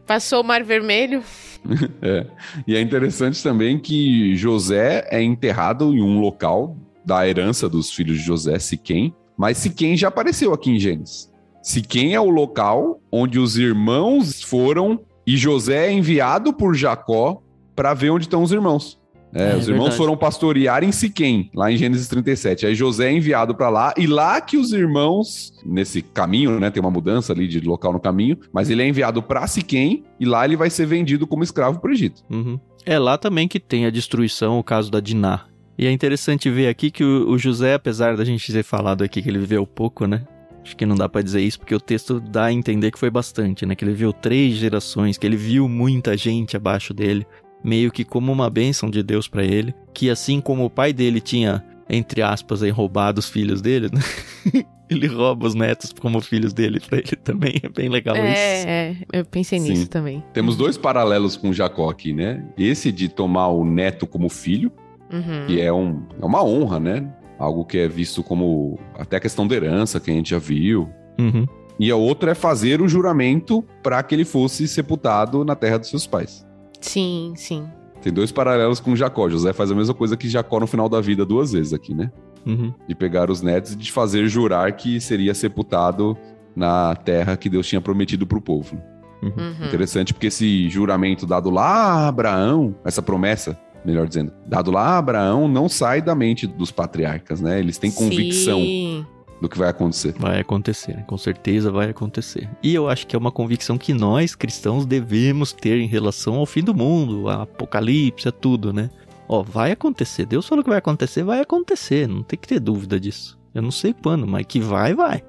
[0.05, 1.23] passou o Mar Vermelho.
[2.01, 2.25] É.
[2.65, 8.17] E é interessante também que José é enterrado em um local da herança dos filhos
[8.17, 11.29] de José, Siquém, mas Siquém já apareceu aqui em Gênesis.
[11.61, 17.41] Siquém é o local onde os irmãos foram e José é enviado por Jacó
[17.75, 18.98] para ver onde estão os irmãos.
[19.33, 19.97] É, É, os irmãos verdade.
[19.97, 22.65] foram pastorear em Siquém, lá em Gênesis 37.
[22.65, 26.81] Aí José é enviado para lá, e lá que os irmãos, nesse caminho, né, tem
[26.81, 30.45] uma mudança ali de local no caminho, mas ele é enviado para Siquém, e lá
[30.45, 32.23] ele vai ser vendido como escravo para o Egito.
[32.29, 32.59] Uhum.
[32.85, 35.45] É lá também que tem a destruição, o caso da Diná.
[35.77, 39.21] E é interessante ver aqui que o, o José, apesar da gente ter falado aqui
[39.21, 40.23] que ele viveu pouco, né?
[40.61, 43.09] Acho que não dá pra dizer isso, porque o texto dá a entender que foi
[43.09, 43.75] bastante, né?
[43.75, 47.25] Que ele viu três gerações, que ele viu muita gente abaixo dele,
[47.63, 49.73] meio que como uma bênção de Deus pra ele.
[49.93, 54.63] Que assim como o pai dele tinha, entre aspas, aí, roubado os filhos dele, né?
[54.89, 57.59] ele rouba os netos como filhos dele pra ele também.
[57.61, 58.25] É bem legal isso.
[58.25, 59.69] É, é, eu pensei Sim.
[59.69, 60.23] nisso também.
[60.33, 62.43] Temos dois paralelos com Jacó aqui, né?
[62.57, 64.71] Esse de tomar o neto como filho,
[65.11, 65.47] Uhum.
[65.47, 67.11] que é, um, é uma honra, né?
[67.39, 70.89] Algo que é visto como até a questão da herança, que a gente já viu.
[71.19, 71.45] Uhum.
[71.79, 75.89] E a outra é fazer o juramento para que ele fosse sepultado na terra dos
[75.89, 76.45] seus pais.
[76.81, 77.67] Sim, sim.
[78.01, 79.29] Tem dois paralelos com Jacó.
[79.29, 82.11] José faz a mesma coisa que Jacó no final da vida duas vezes aqui, né?
[82.45, 82.73] Uhum.
[82.87, 86.17] De pegar os netos e de fazer jurar que seria sepultado
[86.55, 88.81] na terra que Deus tinha prometido para o povo.
[89.21, 89.31] Uhum.
[89.35, 89.67] Uhum.
[89.67, 94.97] Interessante porque esse juramento dado lá a Abraão, essa promessa, melhor dizendo, dado lá a
[94.97, 97.59] Abraão, não sai da mente dos patriarcas, né?
[97.59, 99.05] Eles têm convicção Sim.
[99.41, 100.13] Do que vai acontecer.
[100.17, 101.03] Vai acontecer, né?
[101.07, 102.49] com certeza vai acontecer.
[102.61, 106.45] E eu acho que é uma convicção que nós, cristãos, devemos ter em relação ao
[106.45, 108.89] fim do mundo, a apocalipse, a tudo, né?
[109.27, 110.25] Ó, vai acontecer.
[110.25, 112.07] Deus falou que vai acontecer, vai acontecer.
[112.07, 113.39] Não tem que ter dúvida disso.
[113.53, 115.23] Eu não sei quando, mas que vai, vai.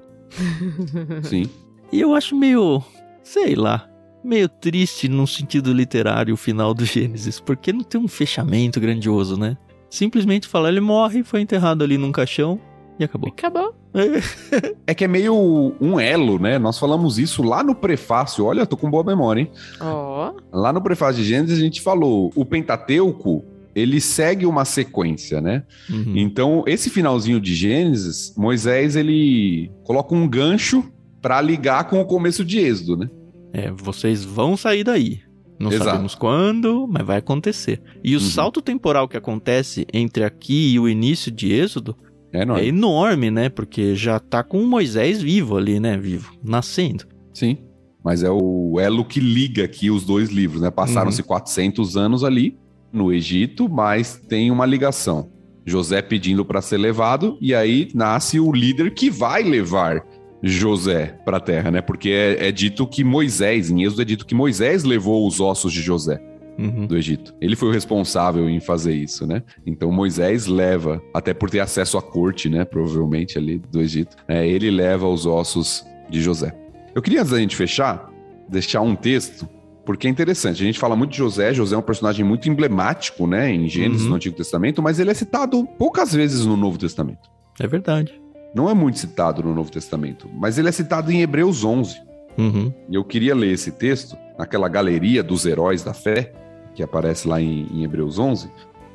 [1.23, 1.49] Sim.
[1.91, 2.83] E eu acho meio,
[3.23, 3.87] sei lá,
[4.23, 9.37] meio triste num sentido literário o final do Gênesis, porque não tem um fechamento grandioso,
[9.37, 9.57] né?
[9.89, 12.59] Simplesmente falar, ele morre, foi enterrado ali num caixão
[13.01, 13.29] e acabou.
[13.29, 13.73] Acabou.
[14.87, 16.57] É que é meio um elo, né?
[16.59, 18.45] Nós falamos isso lá no prefácio.
[18.45, 19.51] Olha, eu tô com boa memória, hein?
[19.79, 20.33] Ó.
[20.51, 23.43] Lá no prefácio de Gênesis a gente falou, o Pentateuco,
[23.75, 25.63] ele segue uma sequência, né?
[25.89, 26.13] Uhum.
[26.15, 30.83] Então, esse finalzinho de Gênesis, Moisés ele coloca um gancho
[31.21, 33.09] para ligar com o começo de Êxodo, né?
[33.53, 35.19] É, vocês vão sair daí.
[35.59, 35.91] Não Exato.
[35.91, 37.81] sabemos quando, mas vai acontecer.
[38.03, 38.25] E o Uhum.
[38.25, 41.95] salto temporal que acontece entre aqui e o início de Êxodo
[42.33, 42.63] É enorme.
[42.63, 43.49] é enorme, né?
[43.49, 45.97] Porque já tá com Moisés vivo ali, né?
[45.97, 47.05] Vivo, nascendo.
[47.33, 47.57] Sim.
[48.03, 50.71] Mas é o elo que liga aqui os dois livros, né?
[50.71, 52.57] Passaram-se 400 anos ali
[52.91, 55.29] no Egito, mas tem uma ligação.
[55.65, 60.03] José pedindo para ser levado, e aí nasce o líder que vai levar
[60.41, 61.81] José para a terra, né?
[61.81, 65.71] Porque é, é dito que Moisés, em Êxodo é dito que Moisés levou os ossos
[65.71, 66.30] de José
[66.61, 66.85] Uhum.
[66.85, 67.33] do Egito.
[67.41, 69.41] Ele foi o responsável em fazer isso, né?
[69.65, 72.63] Então Moisés leva, até por ter acesso à corte, né?
[72.65, 74.47] Provavelmente ali do Egito, né?
[74.47, 76.53] ele leva os ossos de José.
[76.93, 78.09] Eu queria, antes da gente fechar,
[78.49, 79.47] deixar um texto,
[79.85, 80.61] porque é interessante.
[80.61, 83.51] A gente fala muito de José, José é um personagem muito emblemático, né?
[83.51, 84.09] Em Gênesis, Uhum.
[84.09, 87.29] no Antigo Testamento, mas ele é citado poucas vezes no Novo Testamento.
[87.59, 88.13] É verdade.
[88.53, 91.95] Não é muito citado no Novo Testamento, mas ele é citado em Hebreus 11.
[92.37, 92.71] Uhum.
[92.89, 96.33] E eu queria ler esse texto naquela galeria dos heróis da fé,
[96.73, 98.49] que aparece lá em, em Hebreus 11.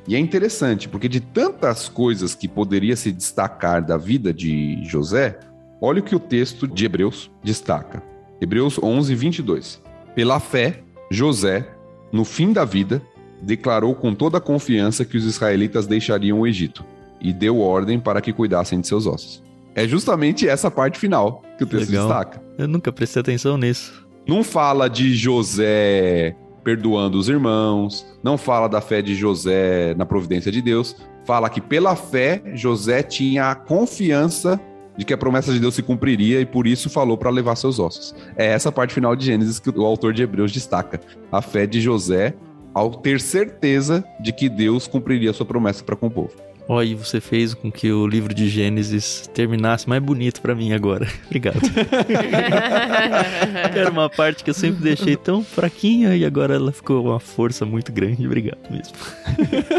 [0.08, 5.38] E é interessante, porque de tantas coisas que poderia se destacar da vida de José,
[5.80, 8.02] olha o que o texto de Hebreus destaca.
[8.40, 9.82] Hebreus 11, 22.
[10.14, 11.68] Pela fé, José,
[12.12, 13.02] no fim da vida,
[13.42, 16.84] declarou com toda a confiança que os israelitas deixariam o Egito
[17.20, 19.42] e deu ordem para que cuidassem de seus ossos.
[19.74, 22.08] É justamente essa parte final que o texto Legal.
[22.08, 24.06] destaca Eu nunca prestei atenção nisso.
[24.26, 26.34] não fala de José
[26.66, 31.60] perdoando os irmãos, não fala da fé de José na providência de Deus, fala que
[31.60, 34.60] pela fé José tinha a confiança
[34.98, 37.78] de que a promessa de Deus se cumpriria e por isso falou para levar seus
[37.78, 38.12] ossos.
[38.36, 41.00] É essa parte final de Gênesis que o autor de Hebreus destaca,
[41.30, 42.34] a fé de José
[42.74, 46.32] ao ter certeza de que Deus cumpriria sua promessa para com o povo.
[46.68, 50.72] Ó, e você fez com que o livro de Gênesis terminasse mais bonito pra mim
[50.72, 51.06] agora.
[51.26, 51.60] Obrigado.
[53.74, 57.64] Era uma parte que eu sempre deixei tão fraquinha e agora ela ficou uma força
[57.64, 58.26] muito grande.
[58.26, 58.94] Obrigado mesmo.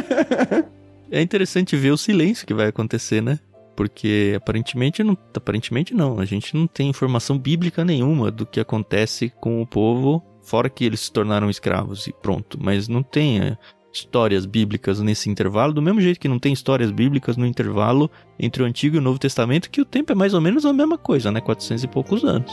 [1.11, 3.37] é interessante ver o silêncio que vai acontecer, né?
[3.75, 9.31] Porque aparentemente não, aparentemente não, a gente não tem informação bíblica nenhuma do que acontece
[9.41, 13.57] com o povo, fora que eles se tornaram escravos e pronto, mas não tem é,
[13.91, 18.09] histórias bíblicas nesse intervalo, do mesmo jeito que não tem histórias bíblicas no intervalo
[18.39, 20.73] entre o Antigo e o Novo Testamento, que o tempo é mais ou menos a
[20.73, 21.41] mesma coisa, né?
[21.41, 22.51] 400 e poucos anos.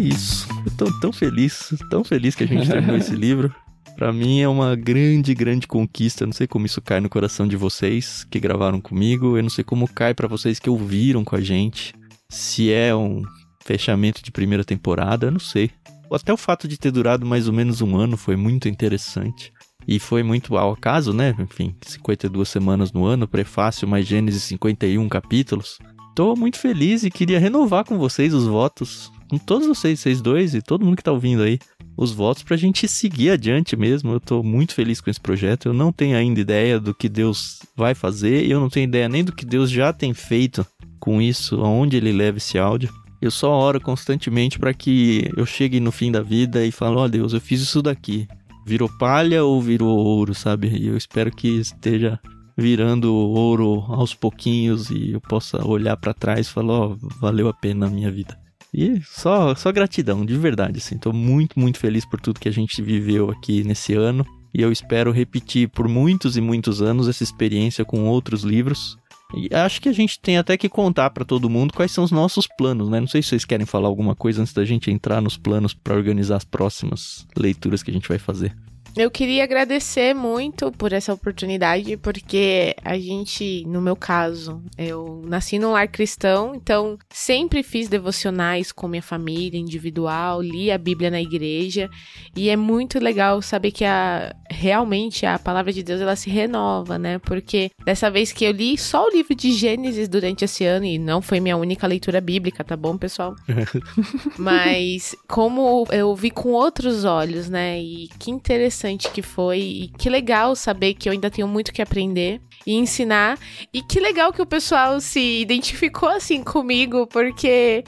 [0.00, 0.48] Isso.
[0.64, 3.54] Eu tô tão feliz, tão feliz que a gente terminou esse livro.
[3.96, 6.24] Para mim é uma grande, grande conquista.
[6.24, 9.36] Eu não sei como isso cai no coração de vocês que gravaram comigo.
[9.36, 11.94] Eu não sei como cai para vocês que ouviram com a gente.
[12.28, 13.22] Se é um
[13.62, 15.70] fechamento de primeira temporada, eu não sei.
[16.12, 19.52] Até o fato de ter durado mais ou menos um ano foi muito interessante.
[19.86, 21.34] E foi muito ao acaso, né?
[21.38, 25.78] Enfim, 52 semanas no ano, prefácio mais Gênesis 51 capítulos.
[26.14, 30.54] Tô muito feliz e queria renovar com vocês os votos, com todos vocês, vocês dois
[30.54, 31.60] e todo mundo que tá ouvindo aí,
[31.96, 34.10] os votos pra gente seguir adiante mesmo.
[34.10, 35.66] Eu tô muito feliz com esse projeto.
[35.66, 39.22] Eu não tenho ainda ideia do que Deus vai fazer, eu não tenho ideia nem
[39.22, 40.66] do que Deus já tem feito
[40.98, 42.92] com isso, aonde ele leva esse áudio.
[43.22, 47.04] Eu só oro constantemente para que eu chegue no fim da vida e falo, ó
[47.04, 48.26] oh, Deus, eu fiz isso daqui.
[48.66, 50.68] Virou palha ou virou ouro, sabe?
[50.68, 52.18] E eu espero que esteja
[52.56, 57.48] virando ouro aos pouquinhos e eu possa olhar para trás e falar, ó, oh, valeu
[57.48, 58.39] a pena a minha vida.
[58.72, 60.96] E só, só gratidão, de verdade, assim.
[60.96, 64.24] Tô muito, muito feliz por tudo que a gente viveu aqui nesse ano.
[64.52, 68.98] E eu espero repetir por muitos e muitos anos essa experiência com outros livros.
[69.34, 72.10] E acho que a gente tem até que contar para todo mundo quais são os
[72.10, 72.98] nossos planos, né?
[72.98, 75.94] Não sei se vocês querem falar alguma coisa antes da gente entrar nos planos para
[75.94, 78.56] organizar as próximas leituras que a gente vai fazer.
[78.96, 85.58] Eu queria agradecer muito por essa oportunidade, porque a gente, no meu caso, eu nasci
[85.58, 91.20] num lar cristão, então sempre fiz devocionais com minha família, individual, li a Bíblia na
[91.20, 91.88] igreja,
[92.34, 96.98] e é muito legal saber que a, realmente a palavra de Deus ela se renova,
[96.98, 97.18] né?
[97.20, 100.98] Porque dessa vez que eu li só o livro de Gênesis durante esse ano, e
[100.98, 103.36] não foi minha única leitura bíblica, tá bom, pessoal?
[104.36, 107.80] Mas como eu vi com outros olhos, né?
[107.80, 111.72] E que interessante interessante que foi e que legal saber que eu ainda tenho muito
[111.72, 113.38] que aprender e ensinar.
[113.72, 117.84] E que legal que o pessoal se identificou assim comigo, porque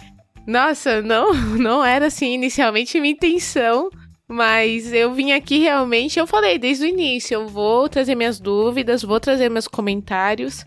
[0.47, 3.89] nossa, não não era assim inicialmente minha intenção,
[4.29, 9.03] mas eu vim aqui realmente, eu falei desde o início, eu vou trazer minhas dúvidas,
[9.03, 10.65] vou trazer meus comentários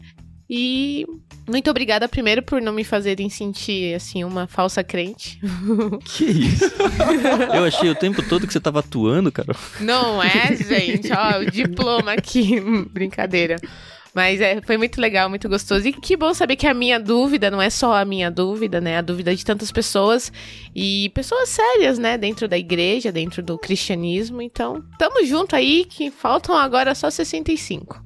[0.50, 1.06] e
[1.48, 5.40] muito obrigada primeiro por não me fazerem sentir, assim, uma falsa crente.
[6.06, 6.66] Que isso?
[7.54, 9.56] Eu achei o tempo todo que você tava atuando, cara.
[9.80, 11.10] Não é, gente?
[11.12, 12.60] Ó, o diploma aqui.
[12.92, 13.58] Brincadeira.
[14.14, 15.86] Mas é, foi muito legal, muito gostoso.
[15.88, 18.98] E que bom saber que a minha dúvida não é só a minha dúvida, né?
[18.98, 20.32] A dúvida de tantas pessoas
[20.74, 22.18] e pessoas sérias, né?
[22.18, 24.42] Dentro da igreja, dentro do cristianismo.
[24.42, 28.02] Então, tamo junto aí, que faltam agora só 65.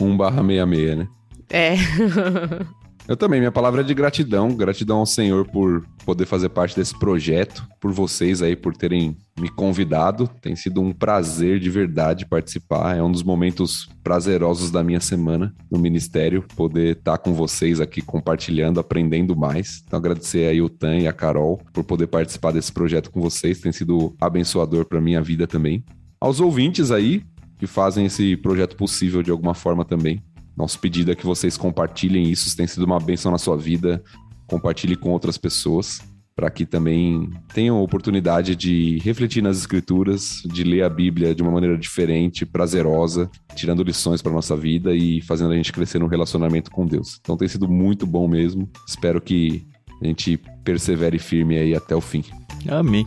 [0.00, 1.08] 1 barra 66, né?
[1.50, 1.74] É.
[3.06, 6.98] Eu também, minha palavra é de gratidão, gratidão ao Senhor por poder fazer parte desse
[6.98, 10.26] projeto, por vocês aí por terem me convidado.
[10.40, 12.96] Tem sido um prazer de verdade participar.
[12.96, 18.00] É um dos momentos prazerosos da minha semana no ministério, poder estar com vocês aqui
[18.00, 19.82] compartilhando, aprendendo mais.
[19.86, 23.60] Então agradecer aí o Tan e a Carol por poder participar desse projeto com vocês.
[23.60, 25.84] Tem sido abençoador para minha vida também.
[26.18, 27.22] Aos ouvintes aí
[27.58, 30.22] que fazem esse projeto possível de alguma forma também.
[30.56, 34.02] Nosso pedido é que vocês compartilhem isso, tem sido uma benção na sua vida,
[34.46, 36.00] compartilhe com outras pessoas,
[36.36, 41.42] para que também tenham a oportunidade de refletir nas escrituras, de ler a Bíblia de
[41.42, 46.08] uma maneira diferente, prazerosa, tirando lições para nossa vida e fazendo a gente crescer no
[46.08, 47.18] relacionamento com Deus.
[47.20, 48.68] Então tem sido muito bom mesmo.
[48.86, 49.64] Espero que
[50.02, 52.24] a gente persevere firme aí até o fim.
[52.68, 53.06] Amém.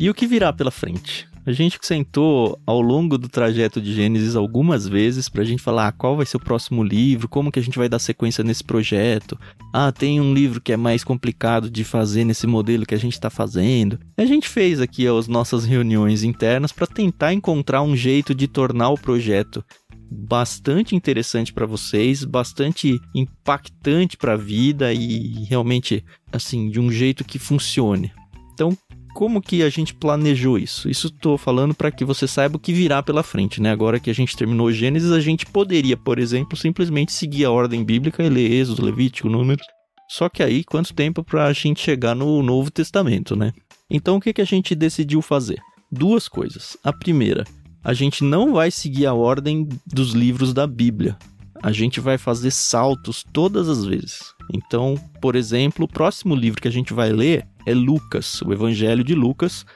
[0.00, 1.28] E o que virá pela frente?
[1.44, 5.88] A gente sentou ao longo do trajeto de Gênesis algumas vezes para a gente falar
[5.88, 8.64] ah, qual vai ser o próximo livro, como que a gente vai dar sequência nesse
[8.64, 9.38] projeto.
[9.70, 13.12] Ah, tem um livro que é mais complicado de fazer nesse modelo que a gente
[13.12, 13.98] está fazendo.
[14.16, 18.88] A gente fez aqui as nossas reuniões internas para tentar encontrar um jeito de tornar
[18.88, 19.62] o projeto
[20.10, 27.22] bastante interessante para vocês, bastante impactante para a vida e realmente assim de um jeito
[27.22, 28.10] que funcione.
[28.54, 28.76] Então,
[29.20, 30.88] como que a gente planejou isso?
[30.88, 33.70] Isso estou falando para que você saiba o que virá pela frente, né?
[33.70, 37.84] Agora que a gente terminou Gênesis, a gente poderia, por exemplo, simplesmente seguir a ordem
[37.84, 39.66] bíblica e ler Êxodo, Levítico, Números.
[40.08, 43.52] Só que aí, quanto tempo para a gente chegar no Novo Testamento, né?
[43.90, 45.60] Então, o que, que a gente decidiu fazer?
[45.92, 46.78] Duas coisas.
[46.82, 47.44] A primeira,
[47.84, 51.18] a gente não vai seguir a ordem dos livros da Bíblia.
[51.62, 54.34] A gente vai fazer saltos todas as vezes.
[54.52, 59.04] Então, por exemplo, o próximo livro que a gente vai ler é Lucas, o Evangelho
[59.04, 59.66] de Lucas.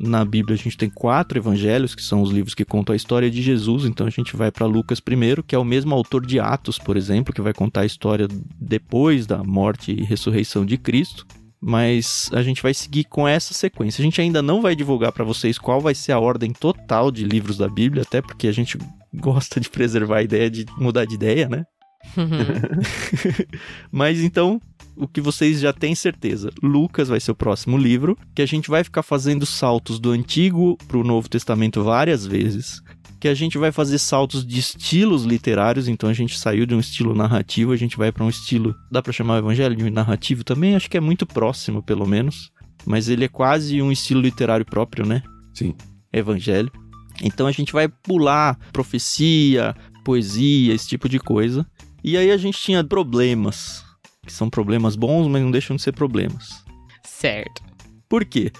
[0.00, 3.30] Na Bíblia a gente tem quatro evangelhos, que são os livros que contam a história
[3.30, 6.40] de Jesus, então a gente vai para Lucas primeiro, que é o mesmo autor de
[6.40, 8.26] Atos, por exemplo, que vai contar a história
[8.60, 11.24] depois da morte e ressurreição de Cristo.
[11.66, 14.02] Mas a gente vai seguir com essa sequência.
[14.02, 17.24] A gente ainda não vai divulgar para vocês qual vai ser a ordem total de
[17.24, 18.76] livros da Bíblia, até porque a gente
[19.14, 21.64] gosta de preservar a ideia de mudar de ideia, né?
[23.90, 24.60] mas então,
[24.94, 28.68] o que vocês já têm certeza, Lucas vai ser o próximo livro, que a gente
[28.68, 32.82] vai ficar fazendo saltos do Antigo para o Novo Testamento várias vezes
[33.20, 36.80] que a gente vai fazer saltos de estilos literários, então a gente saiu de um
[36.80, 40.44] estilo narrativo, a gente vai para um estilo, dá para chamar o evangelho de narrativo
[40.44, 42.52] também, acho que é muito próximo, pelo menos,
[42.84, 45.22] mas ele é quase um estilo literário próprio, né?
[45.54, 45.74] Sim.
[46.12, 46.70] Evangelho.
[47.22, 49.74] Então a gente vai pular profecia,
[50.04, 51.66] poesia, esse tipo de coisa.
[52.02, 53.82] E aí a gente tinha problemas,
[54.26, 56.62] que são problemas bons, mas não deixam de ser problemas.
[57.02, 57.62] Certo.
[58.08, 58.52] Por quê?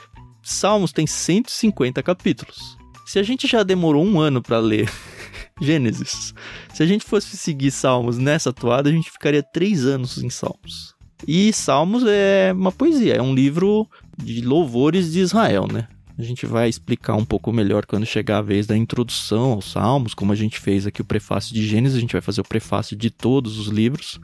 [0.42, 2.76] Salmos tem 150 capítulos.
[3.05, 4.91] Se a gente já demorou um ano para ler
[5.61, 6.35] Gênesis,
[6.73, 10.95] se a gente fosse seguir Salmos nessa toada, a gente ficaria três anos em Salmos.
[11.27, 15.89] E Salmos é uma poesia, é um livro de louvores de Israel, né?
[16.17, 20.15] A gente vai explicar um pouco melhor quando chegar a vez da introdução aos Salmos,
[20.15, 22.97] como a gente fez aqui o prefácio de Gênesis, a gente vai fazer o prefácio
[22.97, 24.21] de todos os livros.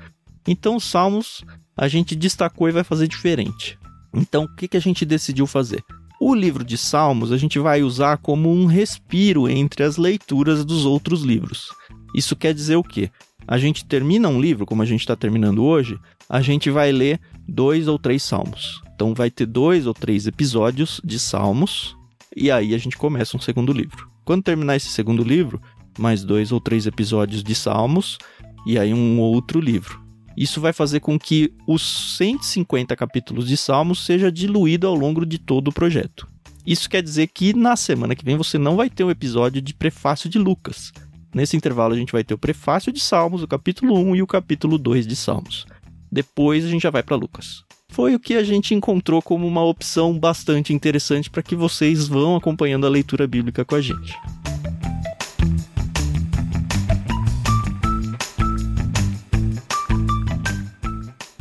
[0.47, 1.45] Então, os Salmos
[1.77, 3.79] a gente destacou e vai fazer diferente.
[4.15, 5.83] Então, o que, que a gente decidiu fazer?
[6.23, 10.85] O livro de Salmos a gente vai usar como um respiro entre as leituras dos
[10.85, 11.71] outros livros.
[12.15, 13.11] Isso quer dizer o quê?
[13.49, 15.99] A gente termina um livro, como a gente está terminando hoje,
[16.29, 17.19] a gente vai ler
[17.49, 18.83] dois ou três salmos.
[18.95, 21.97] Então vai ter dois ou três episódios de salmos
[22.37, 24.07] e aí a gente começa um segundo livro.
[24.23, 25.59] Quando terminar esse segundo livro,
[25.99, 28.19] mais dois ou três episódios de salmos
[28.67, 30.10] e aí um outro livro.
[30.37, 35.39] Isso vai fazer com que os 150 capítulos de Salmos seja diluído ao longo de
[35.39, 36.27] todo o projeto.
[36.67, 39.75] Isso quer dizer que na semana que vem você não vai ter um episódio de
[39.75, 40.93] prefácio de Lucas.
[41.35, 44.27] Nesse intervalo a gente vai ter o prefácio de Salmos, o capítulo 1 e o
[44.27, 45.67] capítulo 2 de Salmos.
[46.11, 47.65] Depois a gente já vai para Lucas.
[47.89, 52.37] Foi o que a gente encontrou como uma opção bastante interessante para que vocês vão
[52.37, 54.15] acompanhando a leitura bíblica com a gente.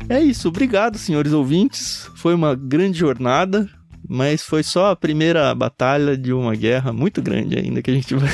[0.09, 2.09] É isso, obrigado, senhores ouvintes.
[2.15, 3.69] Foi uma grande jornada,
[4.07, 8.15] mas foi só a primeira batalha de uma guerra muito grande ainda que a gente
[8.17, 8.29] vai,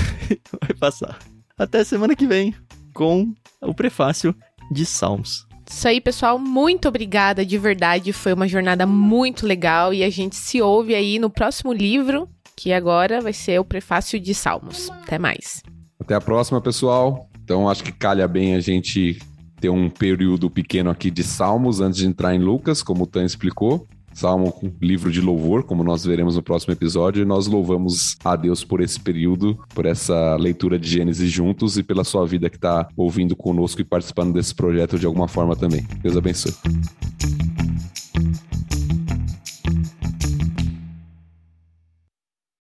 [0.61, 1.19] vai passar.
[1.57, 2.55] Até semana que vem
[2.93, 4.33] com o prefácio
[4.71, 5.45] de Salmos.
[5.69, 6.39] Isso aí, pessoal.
[6.39, 8.13] Muito obrigada, de verdade.
[8.13, 12.71] Foi uma jornada muito legal e a gente se ouve aí no próximo livro, que
[12.71, 14.89] agora vai ser o prefácio de Salmos.
[15.03, 15.61] Até mais.
[15.99, 17.29] Até a próxima, pessoal.
[17.43, 19.19] Então, acho que calha bem a gente
[19.59, 23.23] ter um período pequeno aqui de salmos antes de entrar em Lucas, como o Tan
[23.23, 23.87] explicou.
[24.15, 28.63] Salmo, livro de louvor, como nós veremos no próximo episódio, e nós louvamos a Deus
[28.63, 32.87] por esse período, por essa leitura de Gênesis juntos e pela sua vida que está
[32.95, 35.85] ouvindo conosco e participando desse projeto de alguma forma também.
[36.01, 36.53] Deus abençoe.